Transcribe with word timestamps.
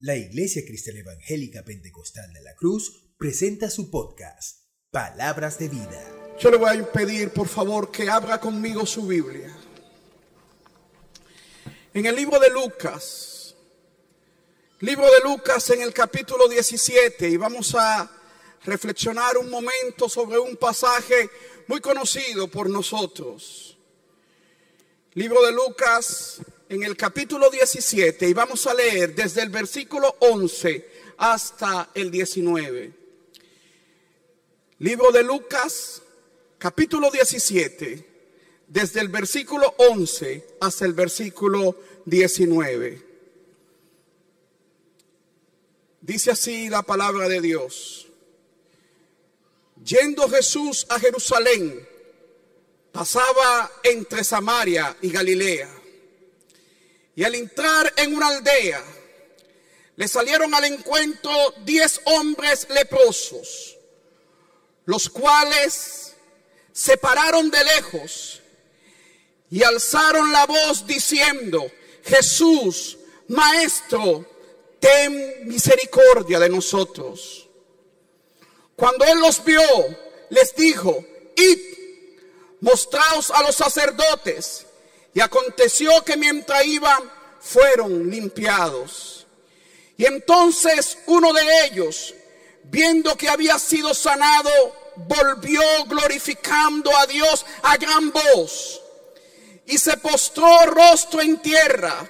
La 0.00 0.14
Iglesia 0.14 0.62
Cristiana 0.66 1.00
Evangélica 1.00 1.64
Pentecostal 1.64 2.30
de 2.34 2.42
la 2.42 2.54
Cruz 2.54 3.14
presenta 3.16 3.70
su 3.70 3.90
podcast, 3.90 4.66
Palabras 4.90 5.58
de 5.58 5.70
Vida. 5.70 6.36
Yo 6.38 6.50
le 6.50 6.58
voy 6.58 6.76
a 6.76 6.92
pedir, 6.92 7.30
por 7.30 7.48
favor, 7.48 7.90
que 7.90 8.10
abra 8.10 8.38
conmigo 8.38 8.84
su 8.84 9.06
Biblia. 9.06 9.56
En 11.94 12.04
el 12.04 12.14
libro 12.14 12.38
de 12.38 12.50
Lucas, 12.50 13.56
libro 14.80 15.06
de 15.06 15.20
Lucas 15.24 15.70
en 15.70 15.80
el 15.80 15.94
capítulo 15.94 16.46
17, 16.46 17.30
y 17.30 17.38
vamos 17.38 17.74
a 17.74 18.10
reflexionar 18.66 19.38
un 19.38 19.48
momento 19.48 20.10
sobre 20.10 20.38
un 20.38 20.56
pasaje 20.56 21.30
muy 21.68 21.80
conocido 21.80 22.48
por 22.48 22.68
nosotros. 22.68 23.78
Libro 25.14 25.42
de 25.46 25.52
Lucas 25.52 26.42
en 26.68 26.82
el 26.82 26.96
capítulo 26.96 27.50
17 27.50 28.28
y 28.28 28.32
vamos 28.32 28.66
a 28.66 28.74
leer 28.74 29.14
desde 29.14 29.42
el 29.42 29.50
versículo 29.50 30.16
11 30.20 30.88
hasta 31.18 31.90
el 31.94 32.10
19. 32.10 32.92
Libro 34.78 35.10
de 35.12 35.22
Lucas, 35.22 36.02
capítulo 36.58 37.10
17, 37.10 38.06
desde 38.66 39.00
el 39.00 39.08
versículo 39.08 39.74
11 39.78 40.56
hasta 40.60 40.84
el 40.84 40.92
versículo 40.92 41.76
19. 42.04 43.06
Dice 46.00 46.30
así 46.30 46.68
la 46.68 46.82
palabra 46.82 47.28
de 47.28 47.40
Dios. 47.40 48.08
Yendo 49.84 50.28
Jesús 50.28 50.86
a 50.88 50.98
Jerusalén, 50.98 51.86
pasaba 52.92 53.70
entre 53.82 54.24
Samaria 54.24 54.96
y 55.00 55.10
Galilea. 55.10 55.75
Y 57.16 57.24
al 57.24 57.34
entrar 57.34 57.92
en 57.96 58.14
una 58.14 58.28
aldea, 58.28 58.84
le 59.96 60.06
salieron 60.06 60.54
al 60.54 60.64
encuentro 60.64 61.32
diez 61.64 62.00
hombres 62.04 62.68
leprosos, 62.68 63.78
los 64.84 65.08
cuales 65.08 66.14
se 66.72 66.98
pararon 66.98 67.50
de 67.50 67.64
lejos 67.64 68.42
y 69.50 69.62
alzaron 69.62 70.30
la 70.30 70.44
voz 70.44 70.86
diciendo, 70.86 71.66
Jesús, 72.04 72.98
Maestro, 73.28 74.26
ten 74.78 75.48
misericordia 75.48 76.38
de 76.38 76.50
nosotros. 76.50 77.48
Cuando 78.76 79.06
él 79.06 79.20
los 79.20 79.42
vio, 79.42 79.62
les 80.28 80.54
dijo, 80.54 81.02
id, 81.34 81.58
mostraos 82.60 83.30
a 83.30 83.42
los 83.42 83.56
sacerdotes. 83.56 84.65
Y 85.16 85.20
aconteció 85.22 86.04
que 86.04 86.14
mientras 86.14 86.62
iban, 86.66 87.10
fueron 87.40 88.10
limpiados. 88.10 89.26
Y 89.96 90.04
entonces 90.04 90.98
uno 91.06 91.32
de 91.32 91.42
ellos, 91.64 92.14
viendo 92.64 93.16
que 93.16 93.30
había 93.30 93.58
sido 93.58 93.94
sanado, 93.94 94.50
volvió 94.94 95.62
glorificando 95.86 96.94
a 96.94 97.06
Dios 97.06 97.46
a 97.62 97.78
gran 97.78 98.12
voz. 98.12 98.82
Y 99.64 99.78
se 99.78 99.96
postró 99.96 100.66
rostro 100.66 101.22
en 101.22 101.40
tierra 101.40 102.06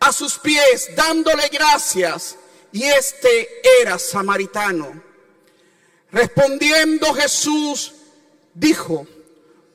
a 0.00 0.12
sus 0.12 0.36
pies, 0.40 0.96
dándole 0.96 1.48
gracias. 1.48 2.34
Y 2.72 2.82
este 2.82 3.60
era 3.80 4.00
samaritano. 4.00 5.00
Respondiendo 6.10 7.14
Jesús, 7.14 7.92
dijo, 8.52 9.06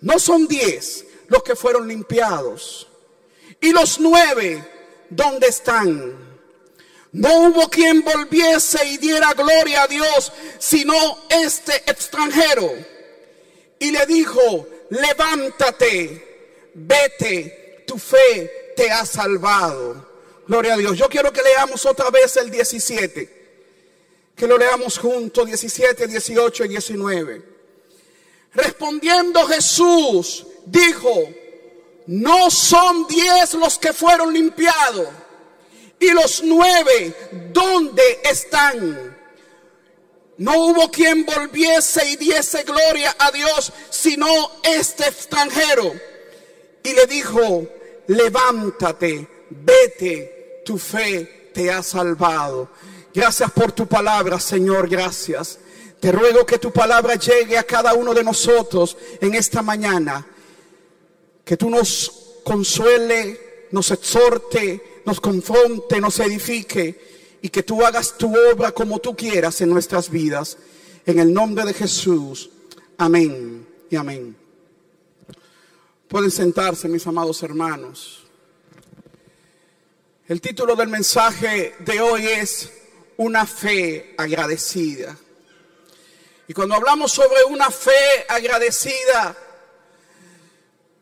no 0.02 0.19
son 0.19 0.49
diez 0.49 1.05
los 1.31 1.43
que 1.43 1.55
fueron 1.55 1.87
limpiados. 1.87 2.87
Y 3.61 3.71
los 3.71 4.01
nueve, 4.01 4.61
¿dónde 5.09 5.47
están? 5.47 6.29
No 7.13 7.47
hubo 7.47 7.69
quien 7.69 8.03
volviese 8.03 8.85
y 8.85 8.97
diera 8.97 9.33
gloria 9.33 9.83
a 9.83 9.87
Dios, 9.87 10.33
sino 10.59 10.93
este 11.29 11.77
extranjero. 11.89 12.69
Y 13.79 13.91
le 13.91 14.05
dijo, 14.07 14.67
levántate, 14.89 16.71
vete, 16.73 17.86
tu 17.87 17.97
fe 17.97 18.73
te 18.75 18.91
ha 18.91 19.05
salvado. 19.05 20.09
Gloria 20.47 20.73
a 20.73 20.77
Dios. 20.77 20.97
Yo 20.97 21.08
quiero 21.08 21.31
que 21.31 21.41
leamos 21.41 21.86
otra 21.86 22.09
vez 22.09 22.36
el 22.36 22.52
17. 22.52 23.41
Que 24.36 24.47
lo 24.47 24.58
leamos 24.58 24.97
juntos, 24.97 25.45
17, 25.45 26.08
18 26.08 26.65
y 26.65 26.67
19. 26.67 27.51
Respondiendo 28.54 29.45
Jesús, 29.48 30.45
dijo, 30.66 31.30
no 32.08 32.52
son 32.52 33.08
diez 33.08 33.54
los 33.54 33.78
que 33.78 33.94
fueron 33.94 34.34
limpiados. 34.34 35.08
Y 36.00 36.12
los 36.12 36.44
nueve, 36.44 37.16
¿dónde 37.54 38.22
están? 38.23 39.17
No 40.38 40.58
hubo 40.66 40.89
quien 40.89 41.23
volviese 41.26 42.04
y 42.10 42.16
diese 42.16 42.64
gloria 42.64 43.16
a 43.20 43.32
Dios, 43.32 43.72
sino 43.92 44.28
este 44.64 45.08
extranjero. 45.08 45.94
Y 46.83 46.94
le 46.94 47.06
dijo, 47.06 47.68
levántate, 48.08 49.28
vete, 49.52 50.64
tu 50.66 50.80
fe 50.80 51.52
te 51.54 51.72
ha 51.72 51.83
salvado. 51.83 52.70
Gracias 53.14 53.52
por 53.52 53.72
tu 53.72 53.86
palabra, 53.88 54.39
Señor, 54.39 54.89
gracias. 54.89 55.60
Te 56.02 56.12
ruego 56.12 56.48
que 56.48 56.58
tu 56.58 56.73
palabra 56.73 57.14
llegue 57.14 57.60
a 57.60 57.64
cada 57.64 57.94
uno 57.94 58.16
de 58.16 58.23
nosotros 58.23 58.98
en 59.22 59.36
esta 59.36 59.62
mañana 59.62 60.26
que 61.45 61.56
tú 61.56 61.70
nos 61.70 62.39
consuele, 62.44 63.67
nos 63.70 63.92
exhorte, 63.92 65.02
nos 65.06 65.22
confronte, 65.22 66.02
nos 66.02 66.20
edifique 66.20 67.38
y 67.44 67.50
que 67.50 67.62
tú 67.62 67.86
hagas 67.86 68.17
tu 68.17 68.34
obra 68.52 68.72
como 68.72 68.98
tú 68.98 69.16
quieras 69.16 69.62
en 69.62 69.70
nuestras 69.70 70.10
vidas. 70.10 70.58
En 71.06 71.20
el 71.20 71.32
nombre 71.32 71.66
de 71.66 71.73
Jesús. 71.76 72.50
Amén 72.98 73.68
y 73.92 73.95
amén. 73.95 74.36
Pueden 76.08 76.32
sentarse, 76.32 76.88
mis 76.88 77.06
amados 77.06 77.44
hermanos. 77.44 78.23
El 80.28 80.42
título 80.42 80.76
del 80.76 80.88
mensaje 80.88 81.76
de 81.78 82.02
hoy 82.02 82.26
es 82.26 82.72
Una 83.18 83.45
fe 83.45 84.16
agradecida. 84.18 85.16
Y 86.52 86.54
cuando 86.54 86.76
hablamos 86.76 87.14
sobre 87.14 87.45
una 87.45 87.72
fe 87.72 88.26
agradecida, 88.28 89.34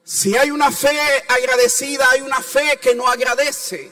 si 0.04 0.38
hay 0.38 0.52
una 0.52 0.72
fe 0.72 0.96
agradecida, 1.28 2.08
hay 2.12 2.22
una 2.22 2.40
fe 2.40 2.78
que 2.80 2.94
no 2.94 3.08
agradece. 3.08 3.92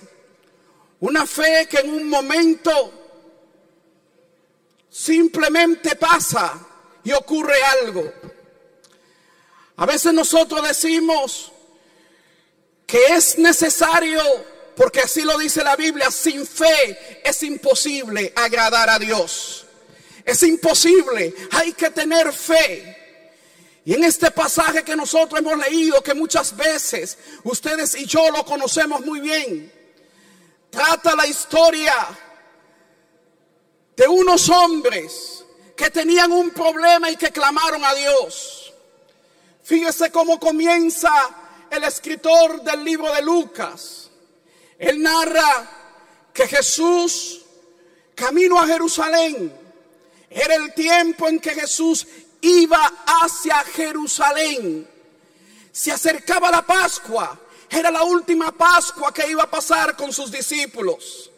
Una 0.99 1.25
fe 1.25 1.67
que 1.67 1.79
en 1.79 1.89
un 1.89 2.07
momento 2.09 2.93
simplemente 4.87 5.95
pasa 5.95 6.63
y 7.03 7.11
ocurre 7.13 7.59
algo. 7.63 8.03
A 9.77 9.87
veces 9.87 10.13
nosotros 10.13 10.61
decimos 10.61 11.51
que 12.85 13.03
es 13.15 13.39
necesario, 13.39 14.21
porque 14.75 14.99
así 14.99 15.23
lo 15.23 15.35
dice 15.39 15.63
la 15.63 15.75
Biblia, 15.75 16.11
sin 16.11 16.45
fe 16.45 17.19
es 17.27 17.41
imposible 17.41 18.31
agradar 18.35 18.91
a 18.91 18.99
Dios. 18.99 19.66
Es 20.27 20.43
imposible, 20.43 21.33
hay 21.51 21.71
que 21.71 21.89
tener 21.89 22.33
fe. 22.33 22.97
Y 23.85 23.93
en 23.93 24.03
este 24.03 24.29
pasaje 24.29 24.83
que 24.83 24.93
nosotros 24.93 25.39
hemos 25.39 25.57
leído, 25.57 26.03
que 26.03 26.13
muchas 26.13 26.53
veces 26.53 27.17
ustedes 27.45 27.95
y 27.95 28.05
yo 28.05 28.29
lo 28.31 28.43
conocemos 28.43 29.05
muy 29.05 29.21
bien, 29.21 29.71
trata 30.69 31.15
la 31.15 31.25
historia 31.25 31.95
de 33.95 34.05
unos 34.05 34.49
hombres 34.49 35.45
que 35.77 35.89
tenían 35.91 36.33
un 36.33 36.49
problema 36.49 37.09
y 37.09 37.15
que 37.15 37.31
clamaron 37.31 37.85
a 37.85 37.93
Dios. 37.93 38.73
Fíjese 39.63 40.11
cómo 40.11 40.41
comienza 40.41 41.09
el 41.71 41.85
escritor 41.85 42.61
del 42.63 42.83
libro 42.83 43.13
de 43.13 43.21
Lucas. 43.21 44.09
Él 44.77 45.01
narra 45.01 46.29
que 46.33 46.45
Jesús, 46.49 47.45
camino 48.13 48.59
a 48.59 48.67
Jerusalén, 48.67 49.56
era 50.37 50.53
el 50.53 50.71
tiempo 50.75 51.27
en 51.27 51.39
que 51.39 51.55
Jesús 51.55 52.05
iba 52.41 52.93
hacia 53.07 53.55
Jerusalén. 53.75 54.87
Se 55.71 55.91
acercaba 55.91 56.51
la 56.51 56.61
Pascua. 56.61 57.39
Era 57.67 57.89
la 57.89 58.03
última 58.03 58.51
Pascua 58.51 59.11
que 59.11 59.27
iba 59.27 59.43
a 59.43 59.49
pasar 59.49 59.95
con 59.95 60.13
sus 60.13 60.31
discípulos. 60.31 61.31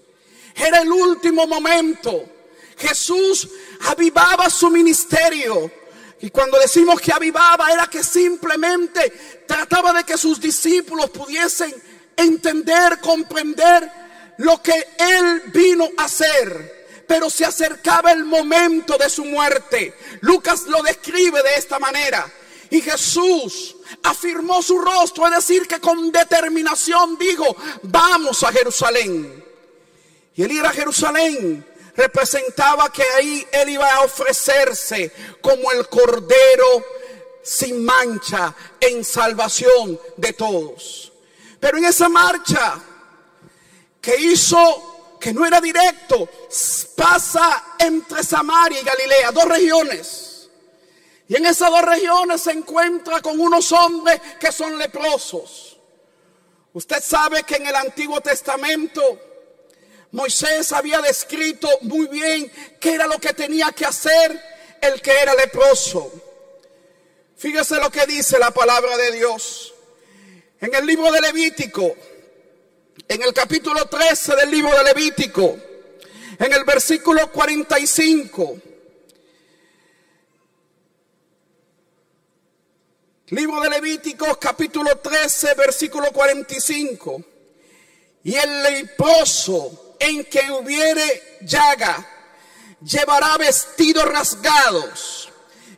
Era 0.54 0.82
el 0.82 0.92
último 0.92 1.48
momento. 1.48 2.26
Jesús 2.78 3.48
avivaba 3.88 4.50
su 4.50 4.70
ministerio. 4.70 5.72
Y 6.20 6.30
cuando 6.30 6.60
decimos 6.60 7.00
que 7.00 7.14
avivaba 7.14 7.72
era 7.72 7.88
que 7.88 8.04
simplemente 8.04 9.46
trataba 9.48 9.94
de 9.94 10.04
que 10.04 10.18
sus 10.18 10.42
discípulos 10.42 11.10
pudiesen 11.12 11.74
entender, 12.18 13.00
comprender 13.00 13.90
lo 14.40 14.62
que 14.62 14.90
Él 14.98 15.44
vino 15.54 15.88
a 15.98 16.04
hacer 16.04 16.79
pero 17.10 17.28
se 17.28 17.44
acercaba 17.44 18.12
el 18.12 18.24
momento 18.24 18.96
de 18.96 19.10
su 19.10 19.26
muerte. 19.26 19.96
Lucas 20.22 20.68
lo 20.68 20.84
describe 20.84 21.42
de 21.42 21.56
esta 21.56 21.80
manera. 21.80 22.32
Y 22.70 22.82
Jesús 22.82 23.78
afirmó 24.04 24.62
su 24.62 24.78
rostro, 24.78 25.26
es 25.26 25.38
decir, 25.38 25.68
que 25.68 25.80
con 25.80 26.12
determinación 26.12 27.18
dijo, 27.18 27.58
vamos 27.82 28.44
a 28.44 28.52
Jerusalén. 28.52 29.44
Y 30.36 30.44
el 30.44 30.52
ir 30.52 30.64
a 30.64 30.70
Jerusalén 30.70 31.66
representaba 31.96 32.94
que 32.94 33.02
ahí 33.18 33.48
él 33.54 33.70
iba 33.70 33.92
a 33.92 34.02
ofrecerse 34.02 35.12
como 35.42 35.72
el 35.72 35.90
cordero 35.90 36.86
sin 37.42 37.84
mancha 37.84 38.54
en 38.80 39.04
salvación 39.04 40.00
de 40.16 40.34
todos. 40.34 41.12
Pero 41.60 41.80
en 41.80 41.86
esa 41.86 42.08
marcha 42.08 42.80
que 44.00 44.16
hizo, 44.16 44.89
que 45.20 45.34
no 45.34 45.46
era 45.46 45.60
directo, 45.60 46.30
pasa 46.96 47.76
entre 47.80 48.24
Samaria 48.24 48.82
y 48.82 48.84
Galilea, 48.84 49.32
dos 49.32 49.46
regiones. 49.46 50.50
Y 51.28 51.36
en 51.36 51.46
esas 51.46 51.70
dos 51.70 51.84
regiones 51.84 52.42
se 52.42 52.52
encuentra 52.52 53.22
con 53.22 53.40
unos 53.40 53.72
hombres 53.72 54.20
que 54.40 54.52
son 54.52 54.78
leprosos. 54.80 55.78
Usted 56.74 57.04
sabe 57.04 57.44
que 57.44 57.56
en 57.56 57.68
el 57.68 57.76
Antiguo 57.76 58.22
Testamento 58.22 59.20
Moisés 60.12 60.72
había 60.72 61.02
descrito 61.02 61.68
muy 61.82 62.08
bien 62.08 62.52
qué 62.80 62.96
era 62.96 63.06
lo 63.06 63.20
que 63.20 63.34
tenía 63.34 63.72
que 63.72 63.86
hacer 63.86 64.42
el 64.82 65.02
que 65.02 65.12
era 65.12 65.36
leproso. 65.36 66.12
Fíjese 67.38 67.76
lo 67.76 67.92
que 67.92 68.06
dice 68.06 68.40
la 68.40 68.52
palabra 68.52 68.98
de 68.98 69.12
Dios. 69.12 69.74
En 70.62 70.74
el 70.74 70.86
libro 70.86 71.12
de 71.12 71.22
Levítico, 71.22 71.96
en 73.10 73.24
el 73.24 73.34
capítulo 73.34 73.88
13 73.88 74.36
del 74.36 74.52
libro 74.52 74.78
de 74.78 74.84
Levítico, 74.84 75.58
en 76.38 76.54
el 76.54 76.64
versículo 76.64 77.32
45. 77.32 78.62
Libro 83.30 83.62
de 83.62 83.70
Levítico, 83.70 84.40
capítulo 84.40 85.00
13, 85.00 85.56
versículo 85.56 86.12
45. 86.12 87.24
Y 88.26 88.36
el 88.36 88.62
leproso 88.62 89.96
en 90.00 90.26
que 90.26 90.52
hubiere 90.52 91.40
llaga 91.42 92.08
llevará 92.80 93.38
vestidos 93.38 94.06
rasgados 94.06 95.30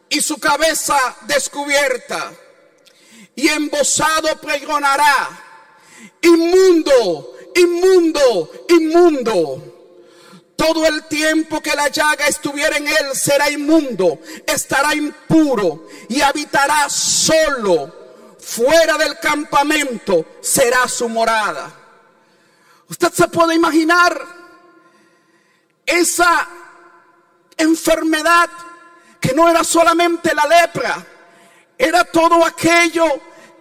y 0.09 0.19
su 0.19 0.37
cabeza 0.37 0.97
descubierta 1.21 2.33
y 3.35 3.47
embosado 3.47 4.35
pregonará 4.41 5.50
inmundo, 6.21 7.35
inmundo, 7.55 8.51
inmundo. 8.69 9.67
Todo 10.55 10.85
el 10.85 11.05
tiempo 11.05 11.59
que 11.59 11.75
la 11.75 11.87
llaga 11.87 12.27
estuviera 12.27 12.77
en 12.77 12.87
él 12.87 13.15
será 13.15 13.49
inmundo, 13.49 14.19
estará 14.45 14.93
impuro 14.93 15.87
y 16.07 16.21
habitará 16.21 16.87
solo 16.87 18.35
fuera 18.39 18.97
del 18.97 19.17
campamento, 19.17 20.25
será 20.41 20.87
su 20.87 21.09
morada. 21.09 21.71
Usted 22.87 23.11
se 23.11 23.27
puede 23.29 23.55
imaginar 23.55 24.19
esa 25.85 26.47
enfermedad 27.57 28.49
que 29.19 29.33
no 29.33 29.47
era 29.47 29.63
solamente 29.63 30.33
la 30.35 30.45
lepra, 30.45 31.05
era 31.77 32.03
todo 32.03 32.45
aquello 32.45 33.05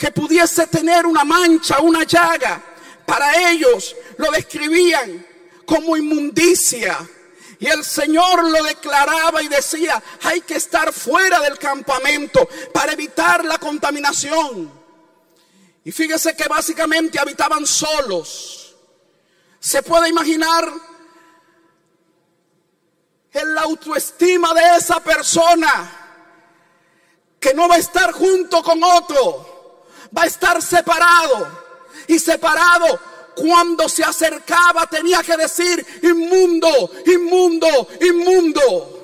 que 0.00 0.10
pudiese 0.10 0.66
tener 0.66 1.04
una 1.04 1.26
mancha, 1.26 1.78
una 1.80 2.04
llaga. 2.04 2.58
Para 3.04 3.50
ellos 3.50 3.94
lo 4.16 4.30
describían 4.30 5.26
como 5.66 5.94
inmundicia. 5.94 7.06
Y 7.58 7.66
el 7.66 7.84
Señor 7.84 8.48
lo 8.48 8.62
declaraba 8.64 9.42
y 9.42 9.48
decía, 9.48 10.02
hay 10.22 10.40
que 10.40 10.54
estar 10.54 10.90
fuera 10.94 11.40
del 11.40 11.58
campamento 11.58 12.48
para 12.72 12.92
evitar 12.92 13.44
la 13.44 13.58
contaminación. 13.58 14.72
Y 15.84 15.92
fíjese 15.92 16.34
que 16.34 16.48
básicamente 16.48 17.18
habitaban 17.18 17.66
solos. 17.66 18.74
Se 19.58 19.82
puede 19.82 20.08
imaginar 20.08 20.66
en 23.32 23.54
la 23.54 23.60
autoestima 23.60 24.54
de 24.54 24.78
esa 24.78 24.98
persona 25.00 25.92
que 27.38 27.52
no 27.52 27.68
va 27.68 27.74
a 27.74 27.78
estar 27.78 28.12
junto 28.12 28.62
con 28.62 28.82
otro 28.82 29.49
va 30.16 30.22
a 30.22 30.26
estar 30.26 30.60
separado. 30.62 31.60
Y 32.06 32.18
separado 32.18 33.00
cuando 33.34 33.88
se 33.88 34.04
acercaba 34.04 34.86
tenía 34.86 35.22
que 35.22 35.36
decir 35.36 35.84
inmundo, 36.02 36.90
inmundo, 37.06 37.88
inmundo. 38.00 38.96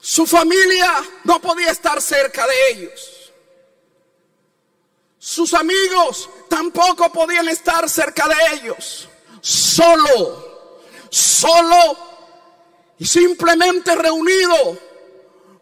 Su 0.00 0.26
familia 0.26 1.02
no 1.24 1.40
podía 1.40 1.70
estar 1.70 2.00
cerca 2.00 2.46
de 2.46 2.54
ellos. 2.70 3.32
Sus 5.18 5.54
amigos 5.54 6.28
tampoco 6.48 7.12
podían 7.12 7.48
estar 7.48 7.88
cerca 7.88 8.26
de 8.26 8.56
ellos. 8.56 9.08
Solo, 9.40 10.80
solo 11.10 11.96
y 12.98 13.06
simplemente 13.06 13.94
reunido 13.94 14.78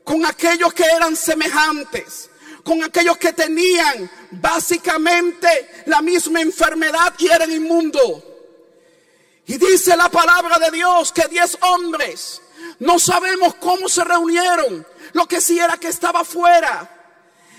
con 0.05 0.25
aquellos 0.25 0.73
que 0.73 0.85
eran 0.85 1.15
semejantes 1.17 2.30
con 2.71 2.85
aquellos 2.85 3.19
que 3.19 3.33
tenían 3.33 4.09
básicamente 4.31 5.83
la 5.87 6.01
misma 6.01 6.41
enfermedad 6.41 7.13
y 7.19 7.27
eran 7.27 7.51
inmundos. 7.51 8.23
Y 9.47 9.59
dice 9.59 9.97
la 9.97 10.09
palabra 10.09 10.57
de 10.61 10.71
Dios 10.71 11.11
que 11.11 11.27
diez 11.27 11.59
hombres, 11.63 12.41
no 12.79 13.01
sabemos 13.01 13.57
cómo 13.57 13.89
se 13.89 14.05
reunieron, 14.05 14.87
lo 15.15 15.27
que 15.27 15.41
sí 15.41 15.59
era 15.59 15.79
que 15.79 15.89
estaba 15.89 16.23
fuera. 16.23 16.89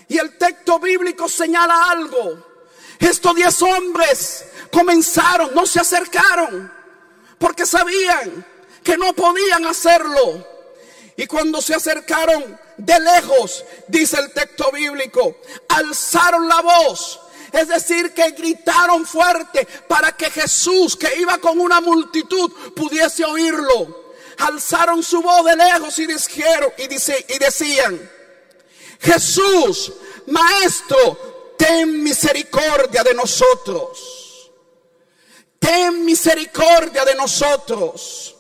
Y 0.08 0.18
el 0.18 0.38
texto 0.38 0.80
bíblico 0.80 1.28
señala 1.28 1.92
algo. 1.92 2.48
Estos 2.98 3.36
diez 3.36 3.62
hombres 3.64 4.46
comenzaron, 4.72 5.54
no 5.54 5.66
se 5.66 5.82
acercaron, 5.82 6.72
porque 7.38 7.66
sabían 7.66 8.46
que 8.82 8.96
no 8.96 9.12
podían 9.12 9.66
hacerlo. 9.66 10.48
Y 11.18 11.28
cuando 11.28 11.62
se 11.62 11.76
acercaron 11.76 12.60
de 12.78 13.00
lejos, 13.00 13.64
dice 13.88 14.18
el 14.20 14.32
texto 14.32 14.72
bíblico, 14.72 15.38
alzaron 15.70 16.48
la 16.48 16.62
voz. 16.62 17.20
Es 17.52 17.68
decir, 17.68 18.14
que 18.14 18.32
gritaron 18.32 19.06
fuerte 19.06 19.68
para 19.88 20.16
que 20.16 20.30
Jesús, 20.30 20.96
que 20.96 21.20
iba 21.20 21.38
con 21.38 21.60
una 21.60 21.82
multitud, 21.82 22.52
pudiese 22.76 23.26
oírlo. 23.26 24.02
Alzaron 24.38 25.04
su 25.04 25.22
voz 25.22 25.46
de 25.46 25.56
lejos 25.56 26.00
y 26.00 26.08
dijeron 26.08 26.72
y, 26.78 26.88
dice, 26.88 27.26
y 27.28 27.38
decían, 27.38 28.10
Jesús, 29.02 29.92
Maestro, 30.28 31.56
ten 31.58 32.02
misericordia 32.02 33.04
de 33.04 33.14
nosotros. 33.14 34.52
Ten 35.60 36.06
misericordia 36.06 37.04
de 37.06 37.16
nosotros. 37.16 38.36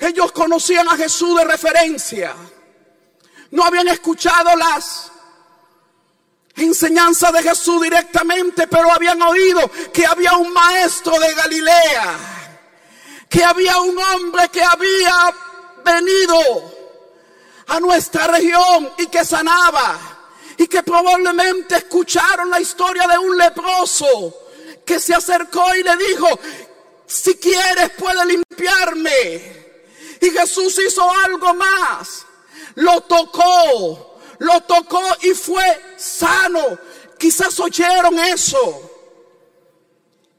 Ellos 0.00 0.32
conocían 0.32 0.88
a 0.88 0.96
Jesús 0.96 1.36
de 1.38 1.44
referencia. 1.44 2.34
No 3.50 3.64
habían 3.64 3.88
escuchado 3.88 4.56
las 4.56 5.10
enseñanzas 6.56 7.32
de 7.32 7.42
Jesús 7.42 7.82
directamente, 7.82 8.66
pero 8.66 8.90
habían 8.92 9.20
oído 9.22 9.70
que 9.92 10.06
había 10.06 10.36
un 10.36 10.52
maestro 10.52 11.18
de 11.18 11.34
Galilea, 11.34 12.18
que 13.28 13.44
había 13.44 13.78
un 13.80 13.98
hombre 13.98 14.48
que 14.48 14.62
había 14.62 15.34
venido 15.84 16.38
a 17.68 17.80
nuestra 17.80 18.26
región 18.26 18.92
y 18.98 19.06
que 19.06 19.24
sanaba, 19.24 19.98
y 20.56 20.66
que 20.66 20.82
probablemente 20.82 21.76
escucharon 21.76 22.50
la 22.50 22.60
historia 22.60 23.06
de 23.06 23.18
un 23.18 23.36
leproso 23.36 24.34
que 24.84 24.98
se 25.00 25.14
acercó 25.14 25.74
y 25.74 25.82
le 25.82 25.96
dijo, 25.96 26.28
si 27.06 27.36
quieres 27.36 27.90
puede 27.90 28.24
limpiarme. 28.26 29.59
Y 30.20 30.30
Jesús 30.30 30.78
hizo 30.78 31.08
algo 31.24 31.54
más. 31.54 32.26
Lo 32.74 33.00
tocó, 33.02 34.18
lo 34.38 34.60
tocó 34.62 35.02
y 35.22 35.30
fue 35.30 35.64
sano. 35.96 36.78
Quizás 37.18 37.58
oyeron 37.60 38.18
eso. 38.18 38.90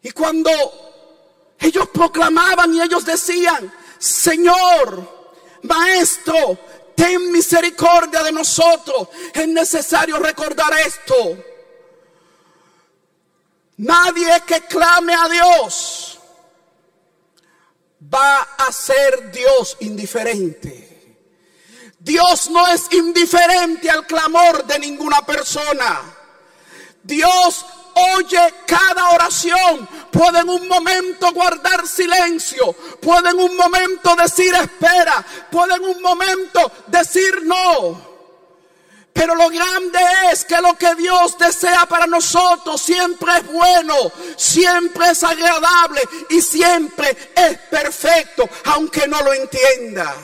Y 0.04 0.12
cuando 0.12 0.52
ellos 1.60 1.90
proclamaban 1.90 2.74
y 2.74 2.82
ellos 2.82 3.06
decían, 3.06 3.72
Señor, 4.00 5.22
Maestro, 5.64 6.58
ten 6.96 7.32
misericordia 7.32 8.24
de 8.24 8.32
nosotros. 8.32 9.08
Es 9.34 9.48
necesario 9.48 10.18
recordar 10.18 10.74
esto. 10.80 11.38
Nadie 13.78 14.44
que 14.46 14.62
clame 14.62 15.14
a 15.14 15.28
Dios 15.28 16.11
va 18.02 18.42
a 18.58 18.72
ser 18.72 19.32
Dios 19.32 19.78
indiferente. 19.82 20.90
Dios 22.00 22.50
no 22.50 22.68
es 22.68 22.92
indiferente 22.92 23.90
al 23.90 24.08
clamor 24.08 24.66
de 24.66 24.80
ninguna 24.80 25.24
persona. 25.24 26.02
Dios 27.04 27.66
oye 28.16 28.54
cada 28.66 29.10
oración. 29.10 29.88
Puede 30.12 30.40
en 30.40 30.50
un 30.50 30.68
momento 30.68 31.32
guardar 31.32 31.88
silencio. 31.88 32.74
Puede 33.02 33.30
en 33.30 33.40
un 33.40 33.56
momento 33.56 34.16
decir 34.16 34.54
espera. 34.56 35.24
Puede 35.52 35.76
en 35.76 35.86
un 35.86 36.02
momento 36.02 36.72
decir 36.88 37.44
no. 37.44 38.11
Pero 39.14 39.36
lo 39.36 39.50
grande 39.50 40.00
es 40.32 40.46
que 40.46 40.62
lo 40.62 40.78
que 40.78 40.96
Dios 40.96 41.38
desea 41.38 41.86
para 41.86 42.08
nosotros 42.08 42.82
siempre 42.82 43.32
es 43.38 43.48
bueno, 43.52 43.96
siempre 44.38 45.10
es 45.12 45.24
agradable 45.24 46.02
y 46.30 46.42
siempre 46.42 47.16
es 47.36 47.58
perfecto, 47.70 48.50
aunque 48.66 49.08
no 49.08 49.22
lo 49.22 49.34
entienda. 49.34 50.16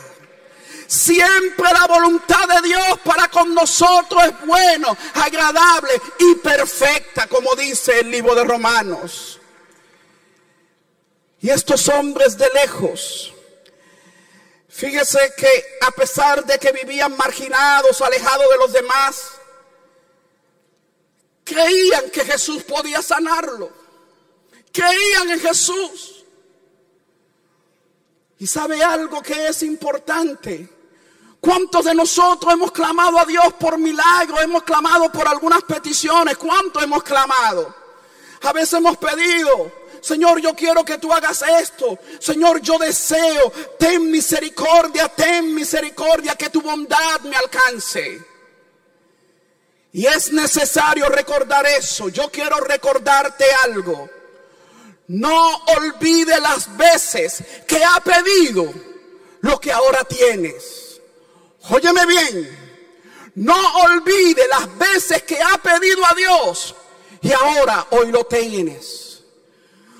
Siempre 0.87 1.69
la 1.73 1.85
voluntad 1.85 2.47
de 2.47 2.69
Dios 2.69 2.99
para 3.03 3.27
con 3.27 3.53
nosotros 3.53 4.23
es 4.23 4.47
bueno, 4.47 4.95
agradable 5.15 5.91
y 6.19 6.35
perfecta, 6.35 7.27
como 7.27 7.53
dice 7.55 7.99
el 7.99 8.09
libro 8.09 8.33
de 8.35 8.45
Romanos. 8.45 9.39
Y 11.41 11.49
estos 11.49 11.89
hombres 11.89 12.37
de 12.37 12.47
lejos, 12.53 13.33
fíjese 14.77 15.33
que 15.35 15.49
a 15.81 15.89
pesar 15.89 16.45
de 16.45 16.59
que 16.59 16.71
vivían 16.71 17.17
marginados, 17.17 17.99
alejados 17.99 18.45
de 18.51 18.57
los 18.57 18.71
demás, 18.71 19.31
creían 21.43 22.11
que 22.11 22.23
Jesús 22.23 22.61
podía 22.61 23.01
sanarlo. 23.01 23.71
Creían 24.71 25.31
en 25.31 25.39
Jesús. 25.39 26.23
Y 28.37 28.45
sabe 28.45 28.83
algo 28.83 29.23
que 29.23 29.47
es 29.47 29.63
importante. 29.63 30.69
¿Cuántos 31.41 31.85
de 31.85 31.95
nosotros 31.95 32.53
hemos 32.53 32.71
clamado 32.71 33.17
a 33.17 33.25
Dios 33.25 33.53
por 33.59 33.79
milagros? 33.79 34.43
Hemos 34.43 34.61
clamado 34.61 35.11
por 35.11 35.27
algunas 35.27 35.63
peticiones. 35.63 36.37
¿Cuántos 36.37 36.83
hemos 36.83 37.01
clamado? 37.01 37.73
A 38.43 38.53
veces 38.53 38.73
hemos 38.73 38.97
pedido, 38.97 39.71
Señor, 40.07 40.39
yo 40.39 40.55
quiero 40.55 40.85
que 40.85 40.99
tú 40.99 41.11
hagas 41.11 41.43
esto. 41.61 41.99
Señor, 42.17 42.61
yo 42.61 42.77
deseo, 42.77 43.51
ten 43.77 44.09
misericordia, 44.09 45.09
ten 45.09 45.53
misericordia, 45.53 46.33
que 46.35 46.49
tu 46.49 46.61
bondad 46.61 47.19
me 47.23 47.35
alcance. 47.35 48.25
Y 49.91 50.05
es 50.05 50.31
necesario 50.31 51.09
recordar 51.09 51.65
eso. 51.65 52.07
Yo 52.07 52.31
quiero 52.31 52.57
recordarte 52.61 53.43
algo. 53.65 54.09
No 55.07 55.57
olvide 55.77 56.39
las 56.39 56.77
veces 56.77 57.43
que 57.67 57.83
ha 57.83 57.99
pedido 57.99 58.73
lo 59.41 59.59
que 59.59 59.73
ahora 59.73 60.05
tienes. 60.05 61.01
Óyeme 61.69 62.05
bien. 62.05 62.81
No 63.35 63.57
olvide 63.83 64.47
las 64.47 64.77
veces 64.77 65.23
que 65.23 65.37
ha 65.41 65.57
pedido 65.57 66.05
a 66.05 66.13
Dios 66.13 66.75
y 67.21 67.33
ahora 67.33 67.87
hoy 67.91 68.09
lo 68.09 68.25
tienes. 68.25 69.06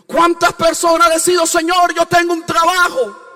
¿Cuántas 0.08 0.54
personas 0.54 1.08
han 1.08 1.14
decidido, 1.14 1.46
Señor, 1.46 1.94
yo 1.94 2.06
tengo 2.06 2.34
un 2.34 2.46
trabajo? 2.46 3.28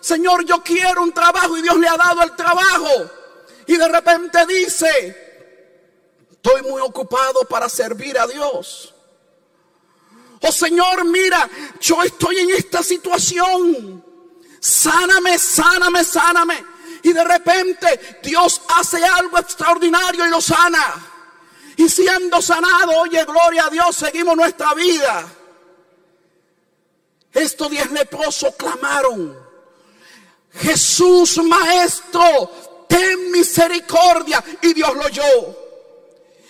Señor, 0.00 0.44
yo 0.44 0.62
quiero 0.62 1.02
un 1.02 1.12
trabajo 1.12 1.56
y 1.56 1.62
Dios 1.62 1.76
le 1.76 1.88
ha 1.88 1.96
dado 1.96 2.22
el 2.22 2.36
trabajo. 2.36 3.10
Y 3.66 3.76
de 3.76 3.88
repente 3.88 4.46
dice, 4.46 5.48
estoy 6.30 6.62
muy 6.62 6.80
ocupado 6.80 7.40
para 7.48 7.68
servir 7.68 8.16
a 8.18 8.26
Dios. 8.28 8.94
Oh 10.42 10.52
Señor, 10.52 11.04
mira, 11.04 11.50
yo 11.80 12.02
estoy 12.02 12.38
en 12.38 12.50
esta 12.50 12.82
situación. 12.82 14.02
Sáname, 14.60 15.38
sáname, 15.38 16.04
sáname. 16.04 16.64
Y 17.02 17.12
de 17.12 17.24
repente 17.24 18.20
Dios 18.22 18.62
hace 18.76 19.04
algo 19.04 19.36
extraordinario 19.38 20.26
y 20.26 20.30
lo 20.30 20.40
sana. 20.40 20.94
Y 21.76 21.88
siendo 21.88 22.40
sanado, 22.40 22.92
oye, 23.00 23.24
gloria 23.24 23.66
a 23.66 23.70
Dios, 23.70 23.96
seguimos 23.96 24.36
nuestra 24.36 24.74
vida. 24.74 25.26
Estos 27.32 27.70
diez 27.70 27.90
leprosos 27.90 28.54
clamaron, 28.56 29.38
Jesús 30.54 31.38
Maestro, 31.38 32.50
ten 32.88 33.30
misericordia. 33.30 34.42
Y 34.62 34.74
Dios 34.74 34.94
lo 34.94 35.04
oyó. 35.04 35.56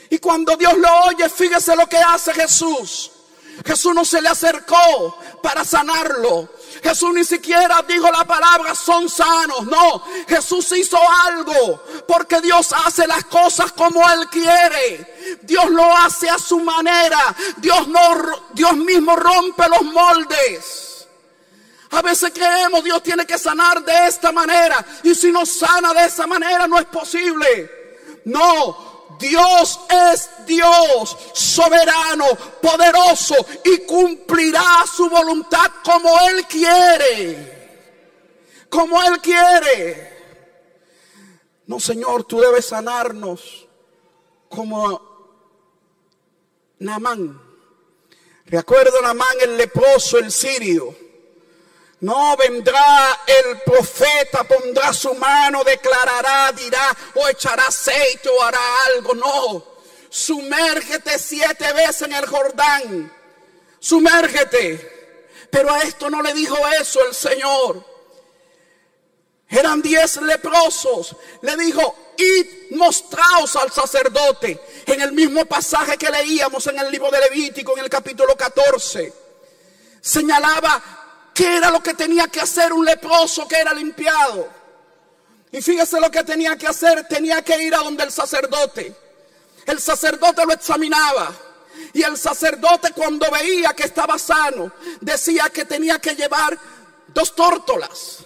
Y 0.08 0.18
cuando 0.18 0.56
Dios 0.56 0.76
lo 0.76 0.88
oye, 1.04 1.28
fíjese 1.28 1.76
lo 1.76 1.86
que 1.86 1.98
hace 1.98 2.32
Jesús. 2.32 3.12
Jesús 3.64 3.94
no 3.94 4.04
se 4.04 4.20
le 4.22 4.28
acercó 4.28 5.18
para 5.42 5.64
sanarlo. 5.64 6.48
Jesús 6.82 7.12
ni 7.12 7.24
siquiera 7.24 7.84
dijo 7.86 8.10
la 8.10 8.24
palabra 8.24 8.74
son 8.74 9.08
sanos. 9.08 9.66
No, 9.66 10.02
Jesús 10.28 10.72
hizo 10.72 10.98
algo 11.26 11.82
porque 12.06 12.40
Dios 12.40 12.72
hace 12.84 13.06
las 13.06 13.24
cosas 13.24 13.72
como 13.72 14.08
Él 14.10 14.28
quiere. 14.28 15.38
Dios 15.42 15.70
lo 15.70 15.96
hace 15.96 16.28
a 16.30 16.38
su 16.38 16.60
manera. 16.60 17.34
Dios, 17.58 17.88
no, 17.88 18.00
Dios 18.52 18.76
mismo 18.76 19.14
rompe 19.16 19.68
los 19.68 19.82
moldes. 19.82 21.06
A 21.90 22.02
veces 22.02 22.30
creemos 22.32 22.84
Dios 22.84 23.02
tiene 23.02 23.26
que 23.26 23.38
sanar 23.38 23.84
de 23.84 24.06
esta 24.06 24.32
manera. 24.32 24.84
Y 25.02 25.14
si 25.14 25.32
no 25.32 25.44
sana 25.44 25.92
de 25.92 26.04
esa 26.04 26.26
manera 26.26 26.66
no 26.66 26.78
es 26.78 26.86
posible. 26.86 27.78
No, 28.24 28.89
Dios 29.20 29.80
es 29.88 30.30
Dios 30.46 31.16
soberano, 31.34 32.26
poderoso 32.60 33.34
y 33.64 33.78
cumplirá 33.86 34.84
su 34.92 35.08
voluntad 35.08 35.70
como 35.84 36.08
Él 36.28 36.46
quiere. 36.46 37.60
Como 38.68 39.02
Él 39.02 39.20
quiere. 39.20 40.10
No, 41.66 41.78
Señor, 41.78 42.24
tú 42.24 42.40
debes 42.40 42.66
sanarnos 42.66 43.68
como 44.48 45.08
Namán. 46.78 47.40
Recuerdo 48.46 49.00
Namán 49.02 49.36
el 49.42 49.56
leproso, 49.56 50.18
el 50.18 50.32
sirio 50.32 51.09
no 52.00 52.36
vendrá 52.36 53.20
el 53.26 53.60
profeta, 53.60 54.44
pondrá 54.44 54.92
su 54.92 55.14
mano, 55.14 55.62
declarará, 55.64 56.50
dirá, 56.52 56.96
o 57.14 57.28
echará 57.28 57.66
aceite 57.66 58.28
o 58.28 58.42
hará 58.42 58.60
algo. 58.86 59.14
No, 59.14 59.64
sumérgete 60.08 61.18
siete 61.18 61.72
veces 61.72 62.02
en 62.02 62.14
el 62.14 62.26
Jordán. 62.26 63.12
Sumérgete. 63.78 64.98
Pero 65.50 65.72
a 65.72 65.80
esto 65.80 66.08
no 66.08 66.22
le 66.22 66.32
dijo 66.32 66.56
eso 66.80 67.04
el 67.06 67.14
Señor. 67.14 67.84
Eran 69.48 69.82
diez 69.82 70.16
leprosos. 70.22 71.16
Le 71.42 71.56
dijo, 71.56 71.96
id 72.16 72.76
mostraos 72.76 73.56
al 73.56 73.72
sacerdote. 73.72 74.58
En 74.86 75.00
el 75.00 75.12
mismo 75.12 75.44
pasaje 75.44 75.98
que 75.98 76.10
leíamos 76.10 76.66
en 76.68 76.78
el 76.78 76.90
libro 76.90 77.10
de 77.10 77.20
Levítico, 77.20 77.76
en 77.76 77.84
el 77.84 77.90
capítulo 77.90 78.36
14. 78.36 79.12
Señalaba 80.00 80.99
¿Qué 81.40 81.56
era 81.56 81.70
lo 81.70 81.82
que 81.82 81.94
tenía 81.94 82.28
que 82.28 82.38
hacer 82.38 82.70
un 82.70 82.84
leproso 82.84 83.48
que 83.48 83.56
era 83.56 83.72
limpiado? 83.72 84.46
Y 85.50 85.62
fíjese 85.62 85.98
lo 85.98 86.10
que 86.10 86.22
tenía 86.22 86.54
que 86.58 86.66
hacer. 86.66 87.08
Tenía 87.08 87.40
que 87.40 87.62
ir 87.62 87.74
a 87.74 87.78
donde 87.78 88.04
el 88.04 88.12
sacerdote. 88.12 88.94
El 89.64 89.80
sacerdote 89.80 90.44
lo 90.44 90.52
examinaba. 90.52 91.32
Y 91.94 92.02
el 92.02 92.18
sacerdote 92.18 92.92
cuando 92.92 93.30
veía 93.30 93.72
que 93.72 93.84
estaba 93.84 94.18
sano, 94.18 94.70
decía 95.00 95.48
que 95.48 95.64
tenía 95.64 95.98
que 95.98 96.14
llevar 96.14 96.58
dos 97.06 97.34
tórtolas. 97.34 98.18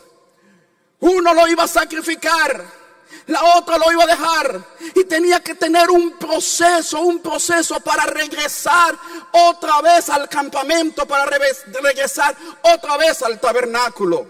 Uno 0.99 1.35
lo 1.35 1.47
iba 1.47 1.62
a 1.62 1.68
sacrificar 1.68 2.64
la 3.26 3.57
otra 3.57 3.78
lo 3.78 3.90
iba 3.90 4.04
a 4.04 4.07
dejar 4.07 4.64
y 4.95 5.04
tenía 5.04 5.40
que 5.40 5.54
tener 5.54 5.90
un 5.90 6.19
proceso, 6.19 7.00
un 7.00 7.21
proceso 7.21 7.81
para 7.81 8.04
regresar 8.04 8.99
otra 9.33 9.81
vez 9.81 10.11
al 10.11 10.28
campamento, 10.28 11.07
para 11.07 11.25
regresar 11.25 12.37
otra 12.62 12.97
vez 12.99 13.23
al 13.23 13.40
tabernáculo. 13.40 14.26